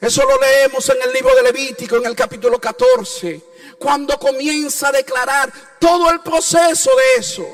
Eso 0.00 0.22
lo 0.24 0.38
leemos 0.38 0.88
en 0.90 1.02
el 1.02 1.12
libro 1.12 1.34
de 1.34 1.42
Levítico, 1.42 1.96
en 1.96 2.06
el 2.06 2.14
capítulo 2.14 2.60
14, 2.60 3.42
cuando 3.78 4.18
comienza 4.18 4.88
a 4.88 4.92
declarar 4.92 5.52
todo 5.80 6.10
el 6.10 6.20
proceso 6.20 6.90
de 6.94 7.20
eso. 7.20 7.46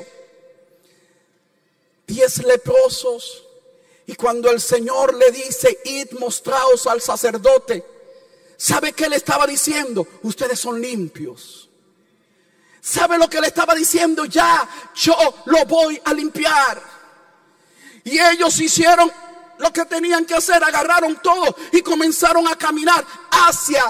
Diez 2.05 2.43
leprosos. 2.43 3.45
Y 4.05 4.15
cuando 4.15 4.51
el 4.51 4.59
Señor 4.59 5.13
le 5.13 5.31
dice, 5.31 5.79
id 5.85 6.11
mostraos 6.19 6.85
al 6.87 7.01
sacerdote, 7.01 7.85
¿Sabe 8.61 8.93
qué 8.93 9.09
le 9.09 9.15
estaba 9.15 9.47
diciendo? 9.47 10.07
Ustedes 10.21 10.59
son 10.59 10.79
limpios. 10.79 11.67
¿Sabe 12.79 13.17
lo 13.17 13.27
que 13.27 13.41
le 13.41 13.47
estaba 13.47 13.73
diciendo? 13.73 14.25
Ya, 14.25 14.69
yo 14.93 15.15
lo 15.45 15.65
voy 15.65 15.99
a 16.05 16.13
limpiar. 16.13 16.79
Y 18.03 18.19
ellos 18.19 18.59
hicieron 18.59 19.11
lo 19.57 19.73
que 19.73 19.85
tenían 19.85 20.25
que 20.25 20.35
hacer, 20.35 20.63
agarraron 20.63 21.19
todo 21.23 21.55
y 21.71 21.81
comenzaron 21.81 22.47
a 22.47 22.55
caminar 22.55 23.03
hacia 23.31 23.83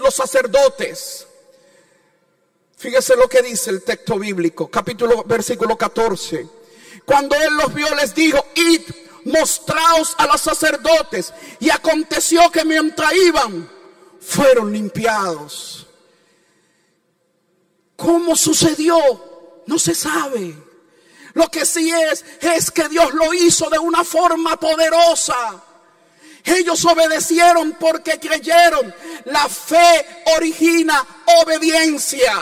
los 0.00 0.14
sacerdotes. 0.16 1.24
Fíjese 2.76 3.14
lo 3.14 3.28
que 3.28 3.40
dice 3.40 3.70
el 3.70 3.84
texto 3.84 4.18
bíblico, 4.18 4.68
capítulo, 4.68 5.22
versículo 5.22 5.78
14. 5.78 6.48
Cuando 7.04 7.36
él 7.36 7.54
los 7.54 7.72
vio, 7.72 7.94
les 7.94 8.12
dijo, 8.16 8.44
id 8.56 9.03
mostraos 9.24 10.14
a 10.18 10.26
los 10.26 10.40
sacerdotes. 10.40 11.32
Y 11.60 11.70
aconteció 11.70 12.50
que 12.50 12.64
mientras 12.64 13.12
iban, 13.14 13.70
fueron 14.20 14.72
limpiados. 14.72 15.86
¿Cómo 17.96 18.36
sucedió? 18.36 18.98
No 19.66 19.78
se 19.78 19.94
sabe. 19.94 20.54
Lo 21.34 21.50
que 21.50 21.66
sí 21.66 21.90
es, 21.90 22.24
es 22.40 22.70
que 22.70 22.88
Dios 22.88 23.12
lo 23.12 23.34
hizo 23.34 23.68
de 23.68 23.78
una 23.78 24.04
forma 24.04 24.56
poderosa. 24.58 25.62
Ellos 26.44 26.84
obedecieron 26.84 27.76
porque 27.80 28.20
creyeron. 28.20 28.94
La 29.24 29.48
fe 29.48 30.24
origina 30.36 31.04
obediencia. 31.42 32.34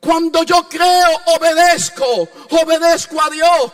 Cuando 0.00 0.44
yo 0.44 0.68
creo, 0.68 1.08
obedezco, 1.36 2.28
obedezco 2.50 3.20
a 3.20 3.30
Dios. 3.30 3.72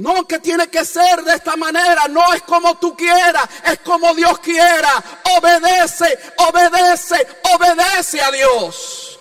No 0.00 0.26
que 0.26 0.38
tiene 0.38 0.68
que 0.68 0.82
ser 0.82 1.22
de 1.24 1.34
esta 1.34 1.56
manera, 1.56 2.08
no 2.08 2.32
es 2.32 2.40
como 2.42 2.78
tú 2.78 2.96
quieras, 2.96 3.46
es 3.70 3.80
como 3.80 4.14
Dios 4.14 4.38
quiera. 4.38 5.20
Obedece, 5.36 6.18
obedece, 6.38 7.26
obedece 7.54 8.18
a 8.22 8.30
Dios. 8.30 9.20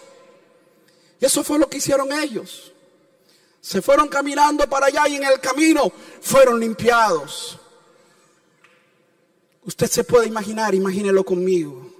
Y 1.19 1.25
eso 1.25 1.43
fue 1.43 1.59
lo 1.59 1.69
que 1.69 1.79
hicieron 1.79 2.13
ellos. 2.13 2.71
Se 3.59 3.81
fueron 3.81 4.07
caminando 4.07 4.69
para 4.69 4.85
allá 4.85 5.05
y 5.09 5.17
en 5.17 5.25
el 5.25 5.41
camino 5.41 5.91
fueron 6.21 6.61
limpiados. 6.61 7.59
Usted 9.65 9.87
se 9.87 10.05
puede 10.05 10.27
imaginar, 10.27 10.73
imagínelo 10.73 11.25
conmigo. 11.25 11.93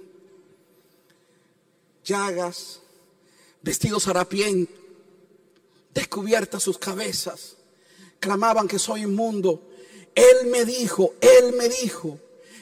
Llagas, 2.02 2.80
vestidos 3.60 4.08
harapientos, 4.08 4.74
descubiertas 5.92 6.62
sus 6.62 6.78
cabezas, 6.78 7.58
clamaban 8.20 8.68
que 8.68 8.78
soy 8.78 9.02
inmundo. 9.02 9.62
Él 10.14 10.48
me 10.48 10.64
dijo, 10.64 11.14
él 11.20 11.54
me 11.54 11.68
dijo 11.68 12.18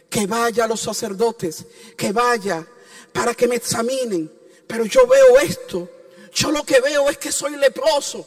que 0.09 0.27
vaya 0.27 0.65
a 0.65 0.69
los 0.69 0.81
sacerdotes, 0.81 1.67
que 1.97 2.13
vaya 2.13 2.67
para 3.13 3.35
que 3.35 3.49
me 3.49 3.57
examinen. 3.57 4.33
Pero 4.67 4.85
yo 4.85 5.07
veo 5.07 5.39
esto, 5.41 5.91
yo 6.33 6.51
lo 6.51 6.65
que 6.65 6.81
veo 6.81 7.11
es 7.11 7.19
que 7.19 7.33
soy 7.33 7.57
leproso. 7.57 8.27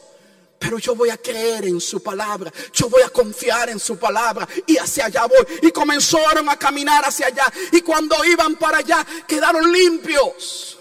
Pero 0.58 0.78
yo 0.78 0.94
voy 0.94 1.10
a 1.10 1.16
creer 1.16 1.64
en 1.64 1.80
su 1.80 2.00
palabra. 2.00 2.52
Yo 2.72 2.88
voy 2.88 3.02
a 3.02 3.08
confiar 3.08 3.68
en 3.70 3.80
su 3.80 3.98
palabra. 3.98 4.46
Y 4.64 4.76
hacia 4.76 5.06
allá 5.06 5.26
voy. 5.26 5.44
Y 5.60 5.72
comenzaron 5.72 6.48
a 6.48 6.56
caminar 6.56 7.04
hacia 7.04 7.26
allá. 7.26 7.52
Y 7.72 7.80
cuando 7.80 8.24
iban 8.24 8.54
para 8.54 8.78
allá, 8.78 9.04
quedaron 9.26 9.72
limpios. 9.72 10.78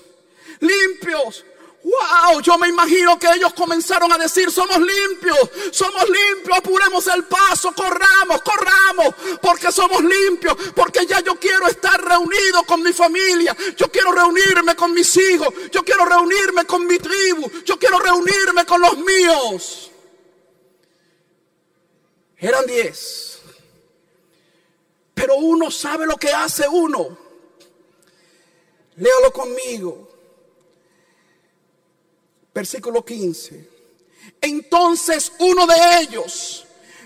Limpios. 0.60 1.46
Wow, 1.83 2.41
yo 2.41 2.59
me 2.59 2.67
imagino 2.67 3.17
que 3.17 3.27
ellos 3.27 3.53
comenzaron 3.53 4.11
a 4.11 4.17
decir, 4.17 4.51
somos 4.51 4.77
limpios, 4.77 5.50
somos 5.71 6.03
limpios, 6.07 6.59
apuremos 6.59 7.07
el 7.07 7.23
paso, 7.23 7.73
corramos, 7.73 8.39
corramos, 8.43 9.15
porque 9.41 9.71
somos 9.71 10.03
limpios, 10.03 10.55
porque 10.75 11.07
ya 11.07 11.21
yo 11.21 11.39
quiero 11.39 11.67
estar 11.67 12.00
reunido 12.03 12.63
con 12.67 12.83
mi 12.83 12.93
familia, 12.93 13.57
yo 13.75 13.91
quiero 13.91 14.11
reunirme 14.11 14.75
con 14.75 14.93
mis 14.93 15.17
hijos, 15.17 15.47
yo 15.71 15.83
quiero 15.83 16.05
reunirme 16.05 16.65
con 16.65 16.85
mi 16.85 17.00
tribu, 17.00 17.50
yo 17.65 17.79
quiero 17.79 17.97
reunirme 17.97 18.63
con 18.63 18.79
los 18.79 18.97
míos. 19.00 19.91
Eran 22.38 22.65
diez, 22.67 23.39
pero 25.15 25.35
uno 25.35 25.71
sabe 25.71 26.05
lo 26.05 26.15
que 26.15 26.29
hace 26.29 26.67
uno. 26.67 27.17
Léalo 28.97 29.31
conmigo 29.33 30.11
versículo 32.53 33.03
15. 33.03 33.70
Entonces 34.41 35.31
uno 35.39 35.65
de 35.67 36.00
ellos, 36.01 36.65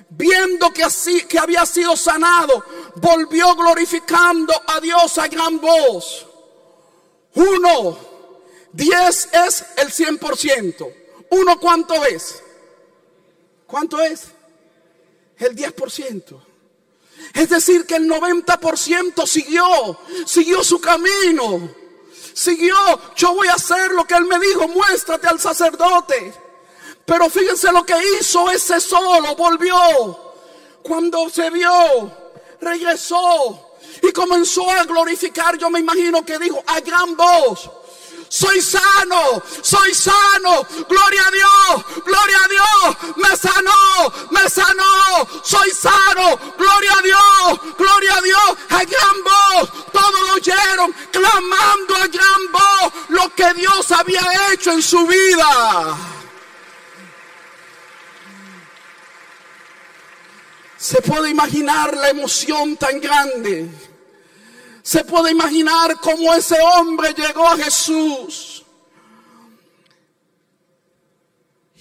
viendo 0.09 0.71
que, 0.71 0.83
así, 0.83 1.25
que 1.25 1.39
había 1.39 1.65
sido 1.65 1.95
sanado, 1.95 2.63
volvió 2.95 3.55
glorificando 3.55 4.53
a 4.67 4.79
Dios 4.79 5.17
a 5.17 5.27
gran 5.27 5.59
voz. 5.59 6.25
Uno, 7.35 7.97
diez 8.71 9.29
es 9.33 9.65
el 9.77 9.91
cien 9.91 10.17
por 10.17 10.37
ciento. 10.37 10.91
Uno, 11.31 11.59
¿cuánto 11.59 12.05
es? 12.05 12.41
¿Cuánto 13.67 14.01
es? 14.01 14.27
El 15.37 15.55
diez 15.55 15.73
por 15.73 15.91
ciento. 15.91 16.41
Es 17.33 17.49
decir, 17.49 17.85
que 17.85 17.95
el 17.95 18.07
90% 18.07 19.25
siguió, 19.25 19.99
siguió 20.25 20.63
su 20.63 20.79
camino 20.79 21.84
siguió, 22.35 22.75
yo 23.15 23.33
voy 23.33 23.47
a 23.47 23.53
hacer 23.53 23.91
lo 23.91 24.05
que 24.05 24.13
él 24.13 24.25
me 24.25 24.37
dijo, 24.39 24.67
muéstrate 24.67 25.27
al 25.27 25.39
sacerdote. 25.39 26.33
Pero 27.05 27.29
fíjense 27.29 27.71
lo 27.71 27.85
que 27.85 27.95
hizo 28.19 28.51
ese 28.51 28.79
solo, 28.81 29.35
volvió. 29.35 29.75
Cuando 30.83 31.29
se 31.29 31.49
vio, 31.49 32.11
regresó 32.61 33.71
y 34.01 34.11
comenzó 34.11 34.69
a 34.69 34.83
glorificar, 34.83 35.57
yo 35.57 35.69
me 35.69 35.79
imagino 35.79 36.23
que 36.25 36.37
dijo 36.37 36.61
a 36.67 36.79
gran 36.81 37.15
voz, 37.15 37.69
soy 38.27 38.59
sano, 38.61 39.41
soy 39.61 39.93
sano, 39.93 40.67
gloria 40.89 41.27
a 41.27 41.31
Dios, 41.31 42.03
gloria 42.03 42.43
a 42.43 42.47
Dios, 42.47 43.15
me 43.15 43.37
sanó, 43.37 44.13
me 44.31 44.49
sanó, 44.49 45.27
soy 45.43 45.71
sano, 45.71 46.37
gloria 46.57 46.93
a 46.97 47.01
Dios, 47.01 47.75
gloria 47.77 48.17
a 48.17 48.21
Dios, 48.21 48.57
a 48.69 48.83
gran 48.83 49.23
clamando 51.11 51.95
a 51.95 52.07
gran 52.07 52.51
voz 52.51 52.93
lo 53.09 53.33
que 53.35 53.53
Dios 53.53 53.91
había 53.91 54.21
hecho 54.51 54.71
en 54.71 54.81
su 54.81 55.05
vida. 55.05 55.97
Se 60.77 61.01
puede 61.01 61.29
imaginar 61.29 61.95
la 61.95 62.09
emoción 62.09 62.77
tan 62.77 62.99
grande 62.99 63.69
se 64.85 65.03
puede 65.03 65.31
imaginar 65.31 65.99
cómo 65.99 66.31
ese 66.35 66.61
hombre 66.61 67.11
llegó 67.17 67.47
a 67.47 67.57
Jesús. 67.57 68.63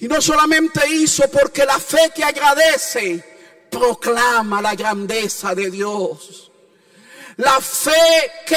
Y 0.00 0.09
no 0.09 0.22
solamente 0.22 0.80
hizo 0.88 1.30
porque 1.30 1.66
la 1.66 1.78
fe 1.78 2.12
que 2.14 2.24
agradece 2.24 3.22
proclama 3.70 4.62
la 4.62 4.74
grandeza 4.74 5.54
de 5.54 5.70
Dios. 5.70 6.50
La 7.37 7.61
fe 7.61 8.31
que 8.47 8.57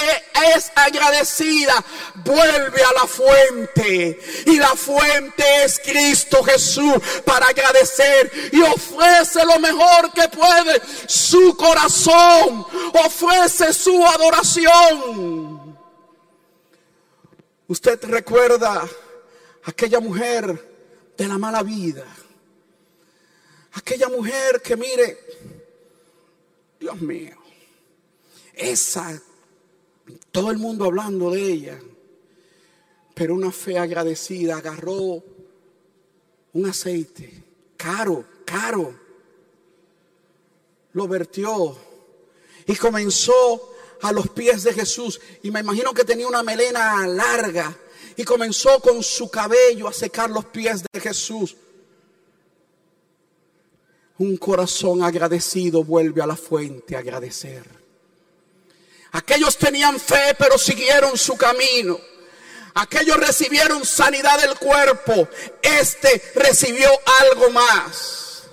es 0.56 0.72
agradecida 0.76 1.84
vuelve 2.24 2.84
a 2.84 2.94
la 2.94 3.08
fuente. 3.08 4.20
Y 4.46 4.58
la 4.58 4.76
fuente 4.76 5.44
es 5.64 5.80
Cristo 5.80 6.44
Jesús 6.44 6.96
para 7.26 7.48
agradecer. 7.48 8.32
Y 8.52 8.62
ofrece 8.62 9.44
lo 9.46 9.60
mejor 9.60 10.14
que 10.14 10.28
puede. 10.30 10.82
Su 11.08 11.56
corazón. 11.58 12.66
Ofrece 13.06 13.74
su 13.74 14.06
adoración. 14.06 15.78
Usted 17.68 18.04
recuerda 18.06 18.88
aquella 19.64 20.00
mujer 20.00 21.14
de 21.18 21.28
la 21.28 21.38
mala 21.38 21.64
vida. 21.64 22.06
Aquella 23.74 24.08
mujer 24.10 24.62
que 24.62 24.76
mire, 24.76 25.20
Dios 26.80 27.00
mío, 27.02 27.38
esa, 28.58 29.22
todo 30.32 30.52
el 30.52 30.58
mundo 30.58 30.86
hablando 30.86 31.32
de 31.32 31.42
ella, 31.42 31.80
pero 33.14 33.36
una 33.36 33.52
fe 33.52 33.78
agradecida 33.78 34.58
agarró 34.58 35.24
un 36.54 36.66
aceite 36.66 37.44
caro, 37.78 38.26
caro, 38.46 38.94
lo 40.94 41.08
vertió 41.08 41.78
y 42.66 42.76
comenzó 42.76 43.74
a 44.02 44.12
los 44.12 44.30
pies 44.30 44.64
de 44.64 44.74
Jesús. 44.74 45.20
Y 45.44 45.52
me 45.52 45.62
imagino 45.62 45.94
que 45.94 46.04
tenía 46.04 46.28
una 46.28 46.44
melena 46.44 47.08
larga 47.08 47.76
y 48.16 48.24
comenzó 48.24 48.80
con 48.82 49.04
su 49.04 49.30
cabello 49.30 49.88
a 49.88 49.94
secar 49.94 50.30
los 50.30 50.46
pies 50.46 50.84
de 50.92 51.00
Jesús. 51.00 51.56
Un 54.18 54.38
corazón 54.38 55.04
agradecido 55.04 55.84
vuelve 55.84 56.22
a 56.22 56.28
la 56.28 56.36
fuente 56.36 56.96
a 56.96 57.00
agradecer. 57.00 57.87
Aquellos 59.12 59.58
tenían 59.58 60.00
fe, 60.00 60.36
pero 60.38 60.58
siguieron 60.58 61.18
su 61.18 61.38
camino. 61.38 62.00
Aquellos 62.76 63.18
recibieron 63.18 63.86
sanidad 63.86 64.40
del 64.40 64.56
cuerpo. 64.58 65.28
Este 65.62 66.32
recibió 66.36 66.90
algo 67.22 67.50
más. 67.50 68.44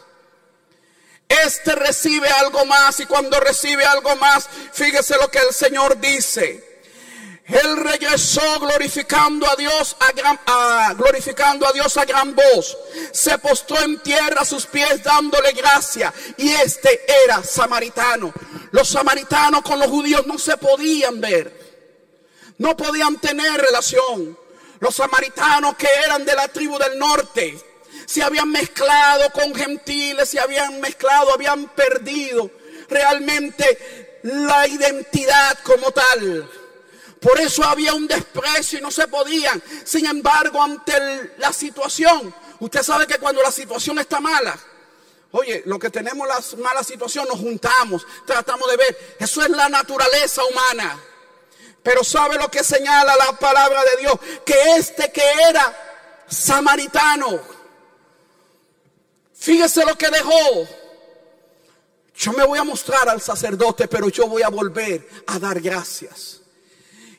Este 1.28 1.74
recibe 1.74 2.28
algo 2.28 2.64
más 2.64 3.00
y 3.00 3.06
cuando 3.06 3.38
recibe 3.40 3.84
algo 3.84 4.14
más, 4.16 4.48
fíjese 4.72 5.16
lo 5.16 5.30
que 5.30 5.38
el 5.38 5.52
Señor 5.52 5.98
dice. 6.00 6.73
Él 7.46 7.76
regresó 7.76 8.58
glorificando 8.58 9.46
a 9.46 9.54
Dios 9.54 9.96
a 10.00 10.12
gran, 10.12 10.96
glorificando 10.96 11.68
a 11.68 11.72
Dios 11.72 11.94
a 11.98 12.04
gran 12.06 12.34
voz. 12.34 12.76
Se 13.12 13.36
postró 13.38 13.80
en 13.82 13.98
tierra 14.02 14.40
a 14.40 14.44
sus 14.46 14.66
pies 14.66 15.02
dándole 15.02 15.52
gracia. 15.52 16.12
Y 16.38 16.50
este 16.50 17.00
era 17.24 17.42
samaritano. 17.42 18.32
Los 18.70 18.88
samaritanos 18.88 19.62
con 19.62 19.78
los 19.78 19.88
judíos 19.88 20.26
no 20.26 20.38
se 20.38 20.56
podían 20.56 21.20
ver. 21.20 21.64
No 22.56 22.76
podían 22.76 23.20
tener 23.20 23.60
relación. 23.60 24.38
Los 24.80 24.96
samaritanos 24.96 25.76
que 25.76 25.88
eran 26.04 26.24
de 26.24 26.34
la 26.34 26.48
tribu 26.48 26.78
del 26.78 26.98
norte 26.98 27.58
se 28.06 28.22
habían 28.22 28.50
mezclado 28.50 29.30
con 29.30 29.54
gentiles, 29.54 30.28
se 30.28 30.40
habían 30.40 30.80
mezclado, 30.80 31.32
habían 31.32 31.68
perdido 31.68 32.50
realmente 32.88 34.20
la 34.22 34.66
identidad 34.66 35.58
como 35.62 35.90
tal. 35.90 36.50
Por 37.24 37.40
eso 37.40 37.64
había 37.64 37.94
un 37.94 38.06
desprecio 38.06 38.78
y 38.78 38.82
no 38.82 38.90
se 38.90 39.08
podían. 39.08 39.62
Sin 39.82 40.04
embargo, 40.04 40.62
ante 40.62 41.32
la 41.38 41.54
situación, 41.54 42.34
usted 42.60 42.82
sabe 42.82 43.06
que 43.06 43.16
cuando 43.18 43.40
la 43.40 43.50
situación 43.50 43.98
está 43.98 44.20
mala, 44.20 44.54
Oye, 45.36 45.64
lo 45.66 45.80
que 45.80 45.90
tenemos 45.90 46.28
la 46.28 46.40
mala 46.62 46.84
situación, 46.84 47.26
nos 47.26 47.40
juntamos, 47.40 48.06
tratamos 48.24 48.70
de 48.70 48.76
ver. 48.76 49.16
Eso 49.18 49.42
es 49.42 49.50
la 49.50 49.68
naturaleza 49.68 50.42
humana. 50.44 51.00
Pero 51.82 52.04
¿sabe 52.04 52.36
lo 52.36 52.48
que 52.48 52.62
señala 52.62 53.16
la 53.16 53.36
palabra 53.36 53.80
de 53.82 54.02
Dios? 54.02 54.14
Que 54.46 54.76
este 54.76 55.10
que 55.10 55.24
era 55.48 56.22
samaritano, 56.28 57.40
fíjese 59.34 59.84
lo 59.84 59.98
que 59.98 60.08
dejó. 60.08 60.68
Yo 62.16 62.32
me 62.32 62.46
voy 62.46 62.60
a 62.60 62.64
mostrar 62.64 63.08
al 63.08 63.20
sacerdote, 63.20 63.88
pero 63.88 64.08
yo 64.10 64.28
voy 64.28 64.42
a 64.42 64.48
volver 64.50 65.08
a 65.26 65.40
dar 65.40 65.60
gracias. 65.60 66.43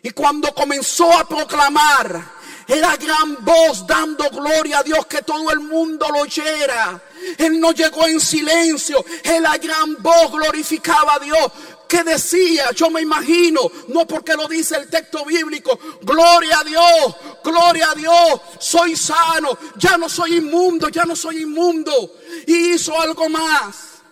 Y 0.06 0.12
cuando 0.12 0.54
comenzó 0.54 1.12
a 1.12 1.28
proclamar, 1.28 2.24
era 2.68 2.96
gran 2.96 3.44
voz 3.44 3.88
dando 3.88 4.30
gloria 4.30 4.78
a 4.78 4.84
Dios 4.84 5.08
que 5.08 5.24
todo 5.24 5.50
el 5.50 5.62
mundo 5.62 6.06
lo 6.14 6.20
oyera. 6.20 7.02
Él 7.40 7.60
no 7.60 7.72
llegó 7.72 8.06
en 8.06 8.20
silencio, 8.20 9.04
la 9.42 9.58
gran 9.58 9.96
voz 10.04 10.32
glorificaba 10.32 11.16
a 11.16 11.20
Dios. 11.20 11.52
¿Qué 11.90 12.04
decía? 12.04 12.70
Yo 12.74 12.92
me 12.92 13.02
imagino, 13.02 13.62
no 13.88 14.06
porque 14.06 14.36
lo 14.36 14.48
dice 14.48 14.78
el 14.78 14.92
texto 14.92 15.26
bíblico, 15.26 15.80
gloria 16.04 16.60
a 16.60 16.64
Dios, 16.64 17.16
gloria 17.44 17.90
a 17.90 17.96
Dios, 17.96 18.42
soy 18.60 18.96
sano, 18.96 19.58
ya 19.76 19.98
no 19.98 20.08
soy 20.08 20.36
inmundo, 20.36 20.90
ya 20.90 21.06
no 21.06 21.16
soy 21.16 21.42
inmundo. 21.42 22.14
Y 22.46 22.74
hizo 22.74 22.96
algo 23.02 23.28
más. 23.28 24.04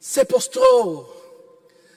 Se 0.00 0.24
postró, 0.24 1.14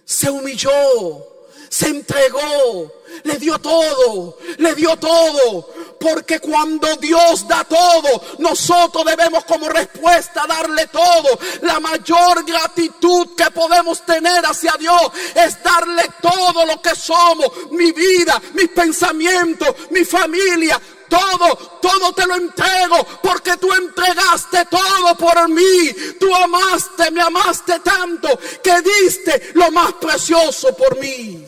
se 0.05 0.29
humilló, 0.29 1.32
se 1.73 1.87
entregó, 1.87 2.93
le 3.23 3.37
dio 3.39 3.57
todo, 3.57 4.37
le 4.57 4.75
dio 4.75 4.95
todo. 4.97 5.67
Porque 5.99 6.39
cuando 6.39 6.97
Dios 6.97 7.47
da 7.47 7.63
todo, 7.63 8.21
nosotros 8.37 9.03
debemos 9.05 9.43
como 9.45 9.67
respuesta 9.69 10.45
darle 10.47 10.85
todo. 10.87 11.39
La 11.63 11.79
mayor 11.79 12.45
gratitud 12.45 13.29
que 13.35 13.49
podemos 13.49 14.05
tener 14.05 14.45
hacia 14.45 14.73
Dios 14.77 15.01
es 15.33 15.63
darle 15.63 16.03
todo 16.21 16.63
lo 16.63 16.79
que 16.79 16.93
somos, 16.93 17.47
mi 17.71 17.91
vida, 17.91 18.39
mis 18.53 18.69
pensamientos, 18.69 19.69
mi 19.89 20.05
familia, 20.05 20.79
todo, 21.09 21.55
todo 21.81 22.13
te 22.13 22.27
lo 22.27 22.35
entrego 22.35 23.03
porque 23.23 23.57
tú 23.57 23.73
entregaste 23.73 24.65
todo 24.65 25.15
por 25.17 25.49
mí. 25.49 25.91
Tú 26.19 26.35
amaste, 26.35 27.09
me 27.09 27.21
amaste 27.23 27.79
tanto 27.79 28.29
que 28.63 28.79
diste 28.81 29.53
lo 29.55 29.71
más 29.71 29.93
precioso 29.93 30.75
por 30.77 30.99
mí. 30.99 31.47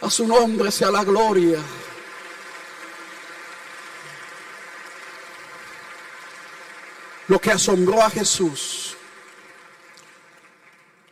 A 0.00 0.10
su 0.10 0.26
nombre 0.26 0.70
sea 0.70 0.90
la 0.90 1.02
gloria. 1.02 1.60
Lo 7.26 7.40
que 7.40 7.50
asombró 7.50 8.00
a 8.00 8.08
Jesús. 8.08 8.96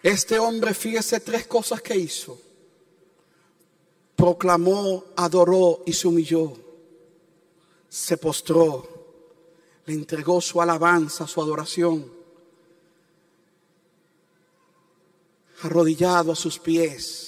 Este 0.03 0.39
hombre, 0.39 0.73
fíjese 0.73 1.19
tres 1.21 1.47
cosas 1.47 1.83
que 1.83 1.97
hizo. 1.97 2.41
Proclamó, 4.15 5.05
adoró 5.17 5.83
y 5.85 5.93
se 5.93 6.07
humilló. 6.07 6.53
Se 7.89 8.17
postró. 8.17 8.89
Le 9.85 9.95
entregó 9.95 10.41
su 10.41 10.63
alabanza, 10.63 11.27
su 11.27 11.43
adoración. 11.43 12.11
Arrodillado 15.63 16.33
a 16.33 16.37
sus 16.37 16.59
pies 16.59 17.26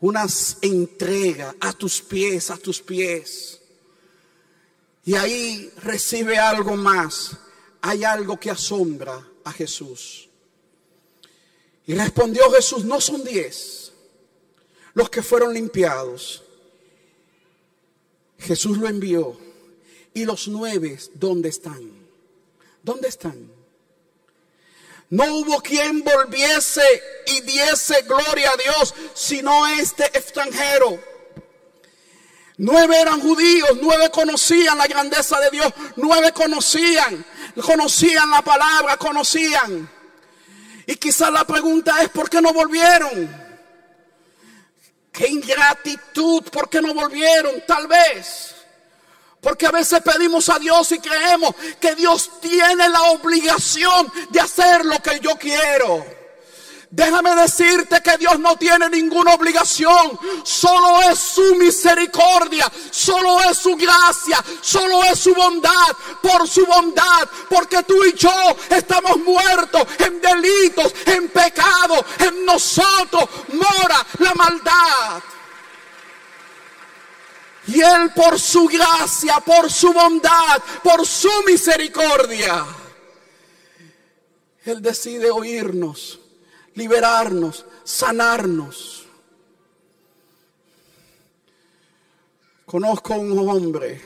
una 0.00 0.26
entrega 0.62 1.54
a 1.60 1.72
tus 1.72 2.02
pies, 2.02 2.50
a 2.50 2.56
tus 2.56 2.80
pies. 2.80 3.60
Y 5.04 5.14
ahí 5.14 5.70
recibe 5.82 6.38
algo 6.38 6.76
más. 6.76 7.36
Hay 7.80 8.04
algo 8.04 8.38
que 8.38 8.50
asombra 8.50 9.26
a 9.44 9.52
Jesús. 9.52 10.28
Y 11.86 11.94
respondió 11.94 12.50
Jesús, 12.50 12.84
no 12.84 13.00
son 13.00 13.22
diez 13.24 13.84
los 14.94 15.10
que 15.10 15.22
fueron 15.22 15.52
limpiados. 15.52 16.42
Jesús 18.38 18.78
lo 18.78 18.88
envió. 18.88 19.36
¿Y 20.14 20.24
los 20.24 20.46
nueve 20.46 20.98
dónde 21.14 21.48
están? 21.48 21.90
¿Dónde 22.82 23.08
están? 23.08 23.50
No 25.10 25.24
hubo 25.36 25.60
quien 25.60 26.02
volviese 26.02 26.82
y 27.26 27.40
diese 27.42 28.02
gloria 28.02 28.50
a 28.50 28.56
Dios, 28.56 28.94
sino 29.14 29.66
este 29.66 30.04
extranjero. 30.06 31.02
Nueve 32.56 33.00
eran 33.00 33.20
judíos, 33.20 33.70
nueve 33.82 34.10
conocían 34.10 34.78
la 34.78 34.86
grandeza 34.86 35.40
de 35.40 35.50
Dios, 35.50 35.72
nueve 35.96 36.32
conocían, 36.32 37.24
conocían 37.62 38.30
la 38.30 38.42
palabra, 38.42 38.96
conocían. 38.96 39.90
Y 40.86 40.96
quizás 40.96 41.32
la 41.32 41.44
pregunta 41.44 42.02
es, 42.02 42.10
¿por 42.10 42.30
qué 42.30 42.40
no 42.40 42.52
volvieron? 42.52 43.44
Qué 45.12 45.28
ingratitud, 45.28 46.44
¿por 46.44 46.68
qué 46.68 46.80
no 46.80 46.94
volvieron? 46.94 47.62
Tal 47.66 47.86
vez 47.86 48.53
porque 49.44 49.66
a 49.66 49.70
veces 49.70 50.00
pedimos 50.00 50.48
a 50.48 50.58
Dios 50.58 50.90
y 50.92 50.98
creemos 50.98 51.54
que 51.78 51.94
Dios 51.94 52.40
tiene 52.40 52.88
la 52.88 53.02
obligación 53.02 54.10
de 54.30 54.40
hacer 54.40 54.84
lo 54.86 55.00
que 55.00 55.20
yo 55.20 55.36
quiero. 55.36 56.04
Déjame 56.90 57.34
decirte 57.34 58.00
que 58.02 58.16
Dios 58.18 58.38
no 58.38 58.56
tiene 58.56 58.88
ninguna 58.88 59.34
obligación, 59.34 60.18
solo 60.44 61.02
es 61.02 61.18
su 61.18 61.56
misericordia, 61.56 62.70
solo 62.90 63.42
es 63.42 63.58
su 63.58 63.74
gracia, 63.76 64.38
solo 64.60 65.02
es 65.02 65.18
su 65.18 65.34
bondad, 65.34 65.92
por 66.22 66.48
su 66.48 66.64
bondad, 66.64 67.28
porque 67.50 67.82
tú 67.82 68.02
y 68.04 68.12
yo 68.14 68.32
estamos 68.70 69.18
muertos 69.18 69.82
en 69.98 70.20
delitos, 70.20 70.94
en 71.06 71.28
pecado, 71.30 72.04
en 72.20 72.46
nosotros 72.46 73.28
mora 73.48 74.06
la 74.20 74.34
maldad. 74.34 75.22
Y 77.66 77.80
Él 77.80 78.10
por 78.14 78.38
su 78.38 78.66
gracia, 78.66 79.40
por 79.40 79.70
su 79.70 79.92
bondad, 79.92 80.62
por 80.82 81.06
su 81.06 81.30
misericordia, 81.46 82.64
Él 84.64 84.82
decide 84.82 85.30
oírnos, 85.30 86.20
liberarnos, 86.74 87.64
sanarnos. 87.84 89.06
Conozco 92.66 93.14
un 93.14 93.48
hombre, 93.48 94.00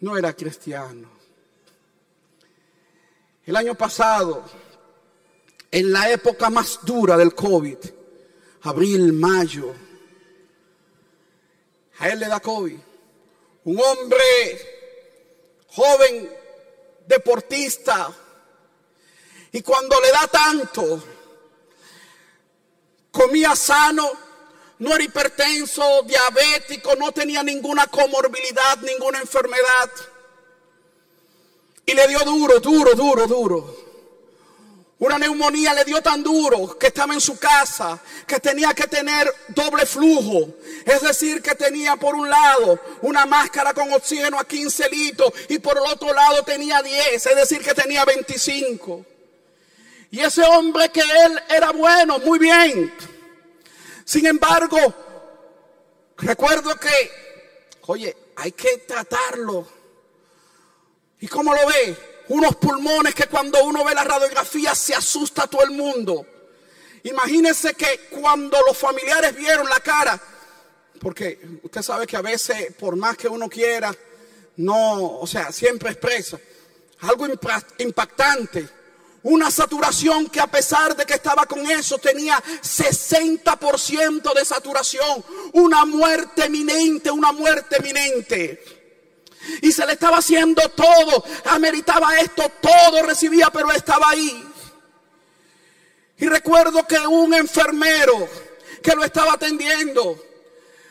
no 0.00 0.16
era 0.16 0.34
cristiano. 0.34 1.08
El 3.46 3.56
año 3.56 3.74
pasado, 3.74 4.44
en 5.70 5.92
la 5.92 6.10
época 6.10 6.50
más 6.50 6.80
dura 6.82 7.16
del 7.16 7.34
COVID, 7.34 7.78
abril, 8.62 9.12
mayo, 9.12 9.74
a 12.00 12.08
él 12.08 12.18
le 12.18 12.26
da 12.26 12.40
COVID. 12.40 12.78
Un 13.64 13.80
hombre 13.80 14.24
joven, 15.68 16.36
deportista. 17.06 18.10
Y 19.52 19.62
cuando 19.62 20.00
le 20.00 20.10
da 20.10 20.26
tanto, 20.26 21.04
comía 23.10 23.54
sano, 23.54 24.10
no 24.78 24.94
era 24.94 25.04
hipertenso, 25.04 26.02
diabético, 26.02 26.96
no 26.96 27.12
tenía 27.12 27.42
ninguna 27.42 27.86
comorbilidad, 27.86 28.78
ninguna 28.78 29.20
enfermedad. 29.20 29.90
Y 31.84 31.92
le 31.92 32.08
dio 32.08 32.20
duro, 32.20 32.60
duro, 32.60 32.94
duro, 32.94 33.26
duro. 33.26 33.89
Una 35.00 35.18
neumonía 35.18 35.72
le 35.72 35.84
dio 35.86 36.02
tan 36.02 36.22
duro 36.22 36.78
que 36.78 36.88
estaba 36.88 37.14
en 37.14 37.22
su 37.22 37.38
casa, 37.38 37.98
que 38.26 38.38
tenía 38.38 38.74
que 38.74 38.86
tener 38.86 39.32
doble 39.48 39.86
flujo. 39.86 40.56
Es 40.84 41.00
decir, 41.00 41.40
que 41.40 41.54
tenía 41.54 41.96
por 41.96 42.14
un 42.14 42.28
lado 42.28 42.78
una 43.00 43.24
máscara 43.24 43.72
con 43.72 43.90
oxígeno 43.94 44.38
a 44.38 44.44
15 44.44 44.90
litros 44.90 45.32
y 45.48 45.58
por 45.58 45.78
el 45.78 45.84
otro 45.84 46.12
lado 46.12 46.44
tenía 46.44 46.82
10, 46.82 47.14
es 47.14 47.36
decir, 47.36 47.62
que 47.62 47.72
tenía 47.72 48.04
25. 48.04 49.06
Y 50.10 50.20
ese 50.20 50.42
hombre 50.42 50.90
que 50.90 51.00
él 51.00 51.42
era 51.48 51.70
bueno, 51.70 52.18
muy 52.18 52.38
bien. 52.38 52.92
Sin 54.04 54.26
embargo, 54.26 54.76
recuerdo 56.18 56.74
que, 56.76 57.70
oye, 57.86 58.14
hay 58.36 58.52
que 58.52 58.76
tratarlo. 58.86 59.66
¿Y 61.20 61.26
cómo 61.26 61.54
lo 61.54 61.66
ve? 61.68 62.09
Unos 62.30 62.56
pulmones 62.56 63.14
que 63.14 63.26
cuando 63.26 63.62
uno 63.64 63.84
ve 63.84 63.92
la 63.92 64.04
radiografía 64.04 64.74
se 64.74 64.94
asusta 64.94 65.44
a 65.44 65.46
todo 65.48 65.64
el 65.64 65.72
mundo. 65.72 66.24
Imagínense 67.02 67.74
que 67.74 68.08
cuando 68.08 68.56
los 68.66 68.78
familiares 68.78 69.34
vieron 69.34 69.68
la 69.68 69.80
cara, 69.80 70.20
porque 71.00 71.40
usted 71.62 71.82
sabe 71.82 72.06
que 72.06 72.16
a 72.16 72.22
veces, 72.22 72.72
por 72.78 72.94
más 72.94 73.16
que 73.16 73.26
uno 73.26 73.48
quiera, 73.48 73.92
no, 74.56 75.18
o 75.18 75.26
sea, 75.26 75.50
siempre 75.50 75.90
expresa 75.90 76.38
algo 77.00 77.26
impactante. 77.78 78.68
Una 79.22 79.50
saturación 79.50 80.28
que 80.28 80.40
a 80.40 80.46
pesar 80.46 80.96
de 80.96 81.04
que 81.04 81.14
estaba 81.14 81.46
con 81.46 81.68
eso 81.68 81.98
tenía 81.98 82.42
60% 82.62 84.34
de 84.34 84.44
saturación. 84.44 85.24
Una 85.54 85.84
muerte 85.84 86.44
eminente, 86.44 87.10
una 87.10 87.32
muerte 87.32 87.78
eminente. 87.78 88.79
Y 89.62 89.72
se 89.72 89.86
le 89.86 89.94
estaba 89.94 90.18
haciendo 90.18 90.68
todo, 90.70 91.24
ameritaba 91.46 92.18
esto, 92.18 92.50
todo 92.60 93.02
recibía, 93.02 93.50
pero 93.50 93.70
estaba 93.72 94.10
ahí. 94.10 94.46
Y 96.18 96.26
recuerdo 96.26 96.86
que 96.86 96.98
un 96.98 97.32
enfermero 97.34 98.28
que 98.82 98.94
lo 98.94 99.04
estaba 99.04 99.34
atendiendo, 99.34 100.22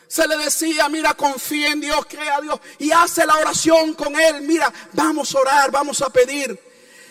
se 0.08 0.26
le 0.26 0.36
decía, 0.38 0.88
mira, 0.88 1.14
confía 1.14 1.68
en 1.68 1.80
Dios, 1.80 2.04
crea 2.06 2.36
a 2.36 2.40
Dios 2.40 2.60
y 2.78 2.90
hace 2.90 3.24
la 3.24 3.36
oración 3.36 3.94
con 3.94 4.18
él. 4.20 4.42
Mira, 4.42 4.72
vamos 4.92 5.32
a 5.34 5.38
orar, 5.38 5.70
vamos 5.70 6.02
a 6.02 6.10
pedir. 6.10 6.58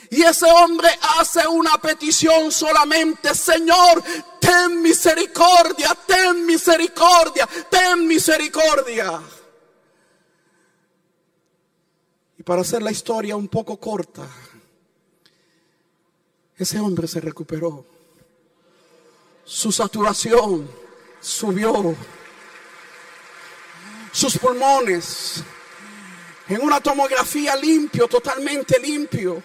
Y 0.10 0.22
ese 0.24 0.46
hombre 0.46 0.90
hace 1.18 1.48
una 1.48 1.78
petición 1.78 2.52
solamente, 2.52 3.34
Señor, 3.34 4.04
ten 4.42 4.82
misericordia, 4.82 5.96
ten 6.06 6.46
misericordia, 6.46 7.48
ten 7.70 8.06
misericordia. 8.06 9.22
Y 12.40 12.44
para 12.44 12.62
hacer 12.62 12.82
la 12.82 12.90
historia 12.90 13.36
un 13.36 13.50
poco 13.50 13.78
corta, 13.78 14.26
ese 16.56 16.80
hombre 16.80 17.06
se 17.06 17.20
recuperó. 17.20 17.86
Su 19.44 19.74
saturación 19.74 20.70
subió. 21.20 21.96
Sus 24.14 24.38
pulmones 24.38 25.44
en 26.48 26.62
una 26.62 26.80
tomografía 26.80 27.58
limpio, 27.58 28.08
totalmente 28.08 28.80
limpio. 28.80 29.44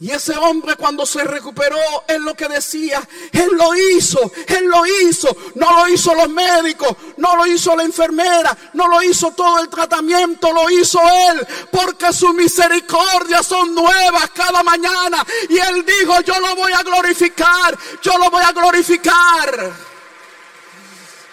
Y 0.00 0.12
ese 0.12 0.36
hombre 0.36 0.76
cuando 0.76 1.04
se 1.04 1.24
recuperó, 1.24 1.76
él 2.06 2.22
lo 2.22 2.34
que 2.34 2.46
decía, 2.46 3.02
él 3.32 3.50
lo 3.54 3.74
hizo, 3.74 4.30
él 4.46 4.66
lo 4.66 4.86
hizo, 4.86 5.36
no 5.56 5.72
lo 5.72 5.88
hizo 5.88 6.14
los 6.14 6.28
médicos, 6.28 6.96
no 7.16 7.34
lo 7.34 7.44
hizo 7.46 7.74
la 7.74 7.82
enfermera, 7.82 8.56
no 8.74 8.86
lo 8.86 9.02
hizo 9.02 9.32
todo 9.32 9.58
el 9.58 9.68
tratamiento, 9.68 10.52
lo 10.52 10.70
hizo 10.70 11.00
él, 11.30 11.44
porque 11.72 12.12
sus 12.12 12.32
misericordias 12.32 13.44
son 13.44 13.74
nuevas 13.74 14.30
cada 14.32 14.62
mañana. 14.62 15.26
Y 15.48 15.58
él 15.58 15.84
dijo, 15.84 16.20
yo 16.20 16.38
lo 16.38 16.54
voy 16.54 16.72
a 16.72 16.82
glorificar, 16.84 17.76
yo 18.00 18.16
lo 18.18 18.30
voy 18.30 18.44
a 18.44 18.52
glorificar. 18.52 19.72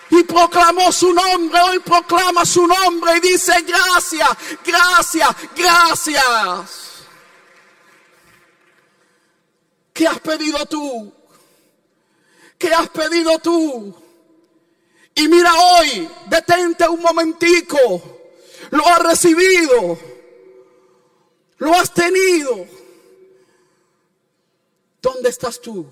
Y 0.10 0.24
proclamó 0.24 0.92
su 0.92 1.14
nombre, 1.14 1.62
hoy 1.62 1.80
proclama 1.80 2.44
su 2.44 2.66
nombre 2.66 3.18
y 3.18 3.20
dice 3.20 3.62
gracias, 3.62 4.30
gracias, 4.66 5.30
gracias. 5.56 6.85
¿Qué 9.96 10.06
has 10.06 10.20
pedido 10.20 10.66
tú? 10.66 11.10
¿Qué 12.58 12.74
has 12.74 12.90
pedido 12.90 13.40
tú? 13.40 13.96
Y 15.16 15.26
mira 15.30 15.54
hoy, 15.54 16.10
detente 16.28 16.86
un 16.90 17.02
momentico. 17.02 18.20
Lo 18.72 18.86
has 18.90 19.00
recibido. 19.00 19.98
Lo 21.60 21.74
has 21.74 21.94
tenido. 21.94 22.68
¿Dónde 25.02 25.30
estás 25.30 25.62
tú? 25.62 25.88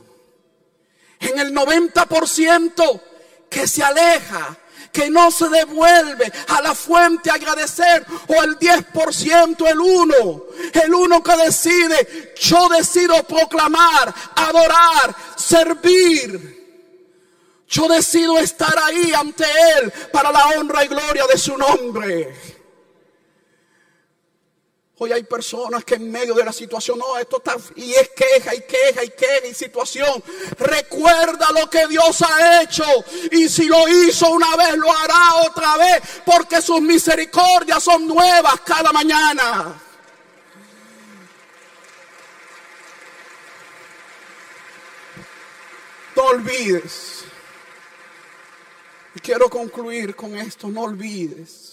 En 1.22 1.40
el 1.40 1.54
90% 1.54 3.02
que 3.50 3.66
se 3.66 3.84
aleja 3.84 4.58
que 4.94 5.10
no 5.10 5.32
se 5.32 5.50
devuelve 5.50 6.32
a 6.48 6.62
la 6.62 6.76
fuente 6.76 7.32
agradecer 7.32 8.06
o 8.28 8.44
el 8.44 8.60
10%, 8.60 9.68
el 9.68 9.80
uno, 9.80 10.44
el 10.72 10.94
uno 10.94 11.24
que 11.24 11.36
decide, 11.36 12.34
yo 12.40 12.70
decido 12.70 13.16
proclamar, 13.24 14.14
adorar, 14.36 15.16
servir. 15.36 16.54
Yo 17.68 17.88
decido 17.88 18.38
estar 18.38 18.78
ahí 18.78 19.12
ante 19.14 19.46
Él 19.80 19.92
para 20.12 20.32
la 20.32 20.46
honra 20.50 20.86
y 20.86 20.90
gloria 20.90 21.26
de 21.26 21.40
su 21.40 21.58
nombre. 21.58 22.53
Hoy 25.04 25.12
hay 25.12 25.24
personas 25.24 25.84
que 25.84 25.96
en 25.96 26.10
medio 26.10 26.34
de 26.34 26.46
la 26.46 26.54
situación, 26.54 26.98
no, 26.98 27.18
esto 27.18 27.44
está, 27.44 27.58
y 27.76 27.92
es 27.92 28.12
queja 28.12 28.56
y 28.56 28.62
queja 28.62 29.04
y 29.04 29.10
queja 29.10 29.48
y 29.48 29.54
situación. 29.54 30.24
Recuerda 30.58 31.52
lo 31.52 31.70
que 31.70 31.88
Dios 31.88 32.22
ha 32.22 32.62
hecho. 32.62 32.86
Y 33.30 33.50
si 33.50 33.66
lo 33.66 33.86
hizo 33.90 34.30
una 34.30 34.56
vez, 34.56 34.78
lo 34.78 34.90
hará 34.90 35.36
otra 35.46 35.76
vez. 35.76 36.02
Porque 36.26 36.62
sus 36.62 36.80
misericordias 36.80 37.84
son 37.84 38.08
nuevas 38.08 38.62
cada 38.62 38.94
mañana. 38.94 39.74
No 46.16 46.24
olvides. 46.24 47.26
Quiero 49.22 49.50
concluir 49.50 50.16
con 50.16 50.38
esto, 50.38 50.70
no 50.70 50.84
olvides 50.84 51.73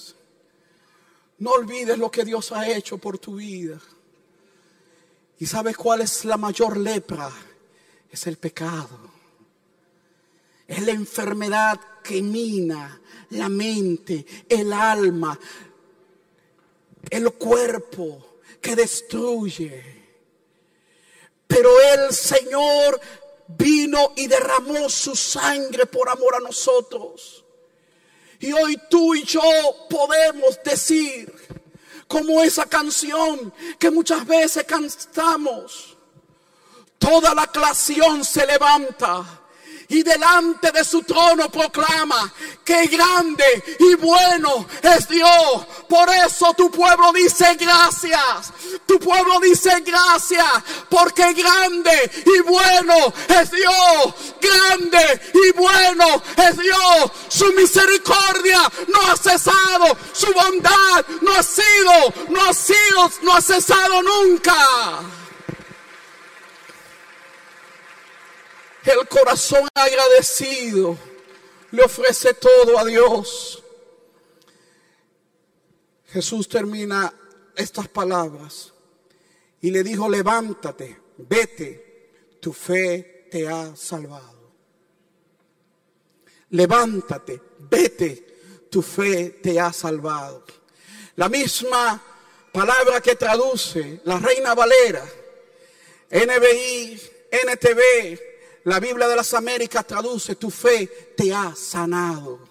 no 1.41 1.53
olvides 1.53 1.99
lo 1.99 2.11
que 2.11 2.25
Dios 2.25 2.53
ha 2.53 2.69
hecho 2.69 2.99
por 2.99 3.19
tu 3.19 3.37
vida. 3.37 3.79
¿Y 5.39 5.47
sabes 5.47 5.77
cuál 5.77 6.03
es 6.03 6.25
la 6.25 6.37
mayor 6.37 6.77
lepra? 6.77 7.31
Es 8.11 8.27
el 8.27 8.37
pecado. 8.37 9.11
Es 10.67 10.83
la 10.83 10.93
enfermedad 10.93 11.81
que 12.03 12.23
mina 12.23 13.01
la 13.31 13.49
mente, 13.49 14.27
el 14.49 14.73
alma, 14.73 15.39
el 17.09 17.33
cuerpo, 17.33 18.41
que 18.61 18.77
destruye. 18.77 19.83
Pero 21.47 21.71
el 21.95 22.13
Señor 22.13 23.01
vino 23.49 24.13
y 24.17 24.27
derramó 24.27 24.89
su 24.89 25.17
sangre 25.17 25.87
por 25.87 26.09
amor 26.09 26.35
a 26.37 26.41
nosotros. 26.41 27.45
Y 28.41 28.53
hoy 28.53 28.81
tú 28.89 29.15
y 29.15 29.23
yo 29.25 29.43
podemos 29.89 30.59
decir, 30.65 31.33
como 32.09 32.43
esa 32.43 32.67
canción 32.67 33.53
que 33.79 33.91
muchas 33.91 34.27
veces 34.27 34.65
cantamos, 34.65 35.97
toda 36.99 37.35
la 37.35 37.47
creación 37.47 38.25
se 38.25 38.47
levanta 38.47 39.40
y 39.91 40.05
delante 40.05 40.71
de 40.71 40.85
su 40.85 41.03
trono 41.03 41.51
proclama 41.51 42.33
que 42.65 42.87
grande 42.87 43.45
y 43.81 43.95
bueno 43.97 44.67
es 44.83 45.09
Dios. 45.09 45.67
Por 45.89 46.09
eso 46.09 46.55
tu 46.55 46.71
pueblo 46.71 47.13
dice 47.13 47.57
gracias. 47.57 48.53
Tu 48.87 48.99
pueblo 49.01 49.41
dice 49.41 49.81
gracias 49.81 50.47
porque 50.89 51.33
grande 51.33 52.11
y 52.25 52.41
bueno 52.43 53.13
es 53.29 53.51
Dios. 53.51 54.15
Grande 54.41 55.21
y 55.35 55.53
bueno 55.59 56.23
es 56.37 56.57
Dios. 56.57 57.11
Su 57.29 57.53
misericordia 57.55 58.61
no 58.87 59.11
ha 59.11 59.17
cesado. 59.17 59.97
Su 60.13 60.33
bondad 60.33 61.05
no 61.21 61.35
ha 61.35 61.43
sido, 61.43 62.15
no 62.29 62.41
ha 62.45 62.55
sido, 62.55 63.11
no 63.23 63.35
ha 63.35 63.43
cesado 63.43 64.03
nunca. 64.03 65.20
El 68.85 69.07
corazón 69.09 69.69
agradecido 69.75 70.97
le 71.71 71.83
ofrece 71.83 72.35
todo 72.35 72.79
a 72.79 72.85
Dios. 72.85 73.63
Jesús 76.07 76.49
termina 76.49 77.13
estas 77.55 77.89
palabras 77.89 78.73
y 79.61 79.71
le 79.71 79.83
dijo, 79.83 80.09
levántate, 80.09 80.99
vete, 81.19 82.39
tu 82.41 82.53
fe 82.53 83.29
te 83.31 83.47
ha 83.47 83.77
salvado. 83.77 84.41
Levántate, 86.51 87.41
vete, 87.59 88.67
tu 88.71 88.83
fe 88.83 89.39
te 89.43 89.61
ha 89.61 89.73
salvado. 89.73 90.45
La 91.17 91.29
misma 91.29 92.03
palabra 92.51 93.01
que 93.01 93.15
traduce 93.15 94.01
la 94.05 94.19
Reina 94.19 94.55
Valera, 94.55 95.05
NBI, 96.11 97.01
NTV, 97.31 98.30
la 98.65 98.81
Biblia 98.81 99.09
de 99.09 99.17
las 99.17 99.33
Américas 99.35 99.87
traduce, 99.87 100.37
tu 100.37 100.51
fe 100.51 101.15
te 101.17 101.35
ha 101.35 101.55
sanado. 101.57 102.51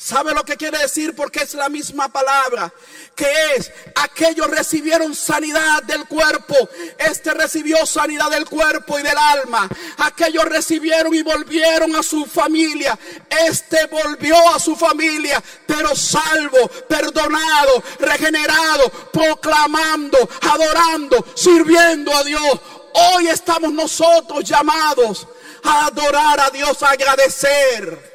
¿Sabe 0.00 0.32
lo 0.32 0.42
que 0.44 0.56
quiere 0.56 0.78
decir? 0.78 1.14
Porque 1.14 1.40
es 1.40 1.52
la 1.52 1.68
misma 1.68 2.08
palabra, 2.08 2.72
que 3.14 3.26
es, 3.54 3.70
aquellos 3.96 4.46
recibieron 4.46 5.14
sanidad 5.14 5.82
del 5.82 6.06
cuerpo, 6.06 6.54
este 6.96 7.34
recibió 7.34 7.84
sanidad 7.84 8.30
del 8.30 8.46
cuerpo 8.46 8.98
y 8.98 9.02
del 9.02 9.18
alma, 9.18 9.68
aquellos 9.98 10.46
recibieron 10.46 11.14
y 11.14 11.20
volvieron 11.20 11.94
a 11.96 12.02
su 12.02 12.24
familia, 12.24 12.98
este 13.46 13.88
volvió 13.88 14.36
a 14.54 14.58
su 14.58 14.74
familia, 14.74 15.42
pero 15.66 15.94
salvo, 15.94 16.66
perdonado, 16.88 17.84
regenerado, 17.98 18.88
proclamando, 19.12 20.16
adorando, 20.40 21.26
sirviendo 21.34 22.16
a 22.16 22.24
Dios. 22.24 22.60
Hoy 22.92 23.28
estamos 23.28 23.72
nosotros 23.72 24.44
llamados 24.44 25.26
a 25.62 25.86
adorar 25.86 26.40
a 26.40 26.50
Dios, 26.50 26.82
a 26.82 26.90
agradecer. 26.90 28.09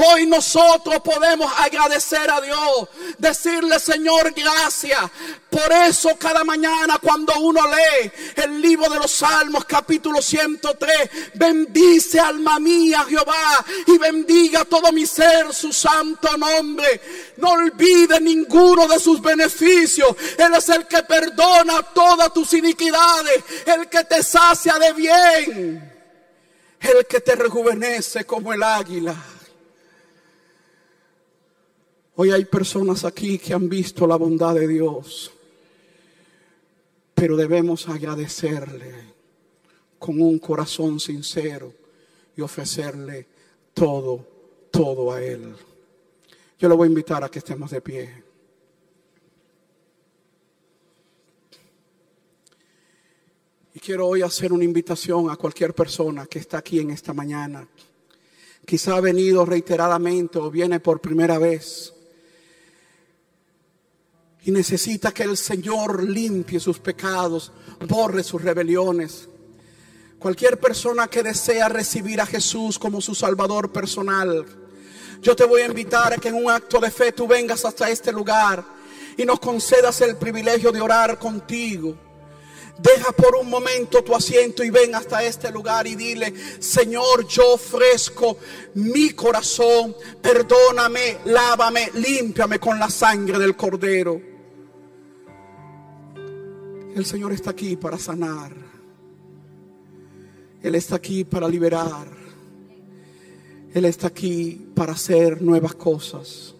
Hoy 0.00 0.26
nosotros 0.26 1.00
podemos 1.00 1.52
agradecer 1.58 2.30
a 2.30 2.40
Dios, 2.40 2.88
decirle 3.18 3.80
Señor 3.80 4.32
gracias. 4.32 5.00
Por 5.50 5.72
eso 5.72 6.16
cada 6.16 6.44
mañana 6.44 7.00
cuando 7.02 7.32
uno 7.40 7.62
lee 7.66 8.12
el 8.36 8.60
libro 8.60 8.88
de 8.88 9.00
los 9.00 9.10
Salmos 9.10 9.64
capítulo 9.64 10.22
103, 10.22 11.10
bendice 11.34 12.20
alma 12.20 12.60
mía 12.60 13.04
Jehová 13.08 13.64
y 13.88 13.98
bendiga 13.98 14.64
todo 14.64 14.92
mi 14.92 15.04
ser 15.04 15.52
su 15.52 15.72
santo 15.72 16.36
nombre. 16.36 17.00
No 17.38 17.50
olvide 17.50 18.20
ninguno 18.20 18.86
de 18.86 19.00
sus 19.00 19.20
beneficios. 19.20 20.14
Él 20.38 20.54
es 20.54 20.68
el 20.68 20.86
que 20.86 21.02
perdona 21.02 21.82
todas 21.82 22.32
tus 22.32 22.52
iniquidades, 22.52 23.42
el 23.66 23.88
que 23.88 24.04
te 24.04 24.22
sacia 24.22 24.78
de 24.78 24.92
bien, 24.92 25.92
el 26.78 27.06
que 27.06 27.20
te 27.20 27.34
rejuvenece 27.34 28.24
como 28.24 28.52
el 28.52 28.62
águila. 28.62 29.16
Hoy 32.20 32.32
hay 32.32 32.46
personas 32.46 33.04
aquí 33.04 33.38
que 33.38 33.54
han 33.54 33.68
visto 33.68 34.04
la 34.04 34.16
bondad 34.16 34.52
de 34.56 34.66
Dios, 34.66 35.30
pero 37.14 37.36
debemos 37.36 37.88
agradecerle 37.88 38.92
con 40.00 40.20
un 40.20 40.40
corazón 40.40 40.98
sincero 40.98 41.72
y 42.36 42.40
ofrecerle 42.40 43.24
todo, 43.72 44.26
todo 44.72 45.12
a 45.12 45.22
Él. 45.22 45.54
Yo 46.58 46.68
le 46.68 46.74
voy 46.74 46.86
a 46.86 46.88
invitar 46.88 47.22
a 47.22 47.28
que 47.28 47.38
estemos 47.38 47.70
de 47.70 47.80
pie. 47.80 48.24
Y 53.74 53.78
quiero 53.78 54.08
hoy 54.08 54.22
hacer 54.22 54.52
una 54.52 54.64
invitación 54.64 55.30
a 55.30 55.36
cualquier 55.36 55.72
persona 55.72 56.26
que 56.26 56.40
está 56.40 56.58
aquí 56.58 56.80
en 56.80 56.90
esta 56.90 57.14
mañana. 57.14 57.68
Quizá 58.66 58.96
ha 58.96 59.00
venido 59.00 59.46
reiteradamente 59.46 60.40
o 60.40 60.50
viene 60.50 60.80
por 60.80 61.00
primera 61.00 61.38
vez 61.38 61.94
y 64.44 64.50
necesita 64.50 65.12
que 65.12 65.24
el 65.24 65.36
Señor 65.36 66.02
limpie 66.02 66.60
sus 66.60 66.78
pecados, 66.78 67.52
borre 67.86 68.22
sus 68.22 68.42
rebeliones. 68.42 69.28
Cualquier 70.18 70.58
persona 70.58 71.08
que 71.08 71.22
desea 71.22 71.68
recibir 71.68 72.20
a 72.20 72.26
Jesús 72.26 72.78
como 72.78 73.00
su 73.00 73.14
Salvador 73.14 73.70
personal, 73.72 74.46
yo 75.20 75.34
te 75.34 75.44
voy 75.44 75.62
a 75.62 75.66
invitar 75.66 76.12
a 76.12 76.16
que 76.16 76.28
en 76.28 76.34
un 76.34 76.50
acto 76.50 76.78
de 76.80 76.90
fe 76.90 77.12
tú 77.12 77.26
vengas 77.26 77.64
hasta 77.64 77.90
este 77.90 78.12
lugar 78.12 78.64
y 79.16 79.24
nos 79.24 79.40
concedas 79.40 80.00
el 80.00 80.16
privilegio 80.16 80.70
de 80.70 80.80
orar 80.80 81.18
contigo. 81.18 81.96
Deja 82.78 83.10
por 83.10 83.34
un 83.34 83.50
momento 83.50 84.04
tu 84.04 84.14
asiento 84.14 84.62
y 84.62 84.70
ven 84.70 84.94
hasta 84.94 85.24
este 85.24 85.50
lugar 85.50 85.88
y 85.88 85.96
dile, 85.96 86.32
Señor, 86.60 87.26
yo 87.26 87.54
ofrezco 87.54 88.38
mi 88.74 89.10
corazón, 89.10 89.96
perdóname, 90.22 91.18
lávame, 91.24 91.90
límpiame 91.94 92.60
con 92.60 92.78
la 92.78 92.88
sangre 92.88 93.38
del 93.40 93.56
cordero. 93.56 94.27
El 96.98 97.06
Señor 97.06 97.30
está 97.30 97.50
aquí 97.50 97.76
para 97.76 97.96
sanar. 97.96 98.50
Él 100.60 100.74
está 100.74 100.96
aquí 100.96 101.22
para 101.22 101.48
liberar. 101.48 102.08
Él 103.72 103.84
está 103.84 104.08
aquí 104.08 104.66
para 104.74 104.94
hacer 104.94 105.40
nuevas 105.40 105.76
cosas. 105.76 106.56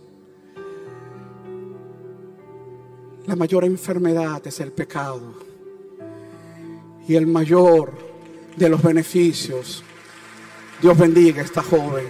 La 3.27 3.35
mayor 3.35 3.64
enfermedad 3.64 4.40
es 4.46 4.61
el 4.61 4.70
pecado. 4.70 5.35
Y 7.09 7.16
el 7.16 7.27
mayor 7.27 7.94
de 8.57 8.68
los 8.68 8.81
beneficios. 8.81 9.83
Dios 10.81 10.96
bendiga 10.96 11.42
a 11.42 11.46
esta 11.46 11.64
joven. 11.64 12.07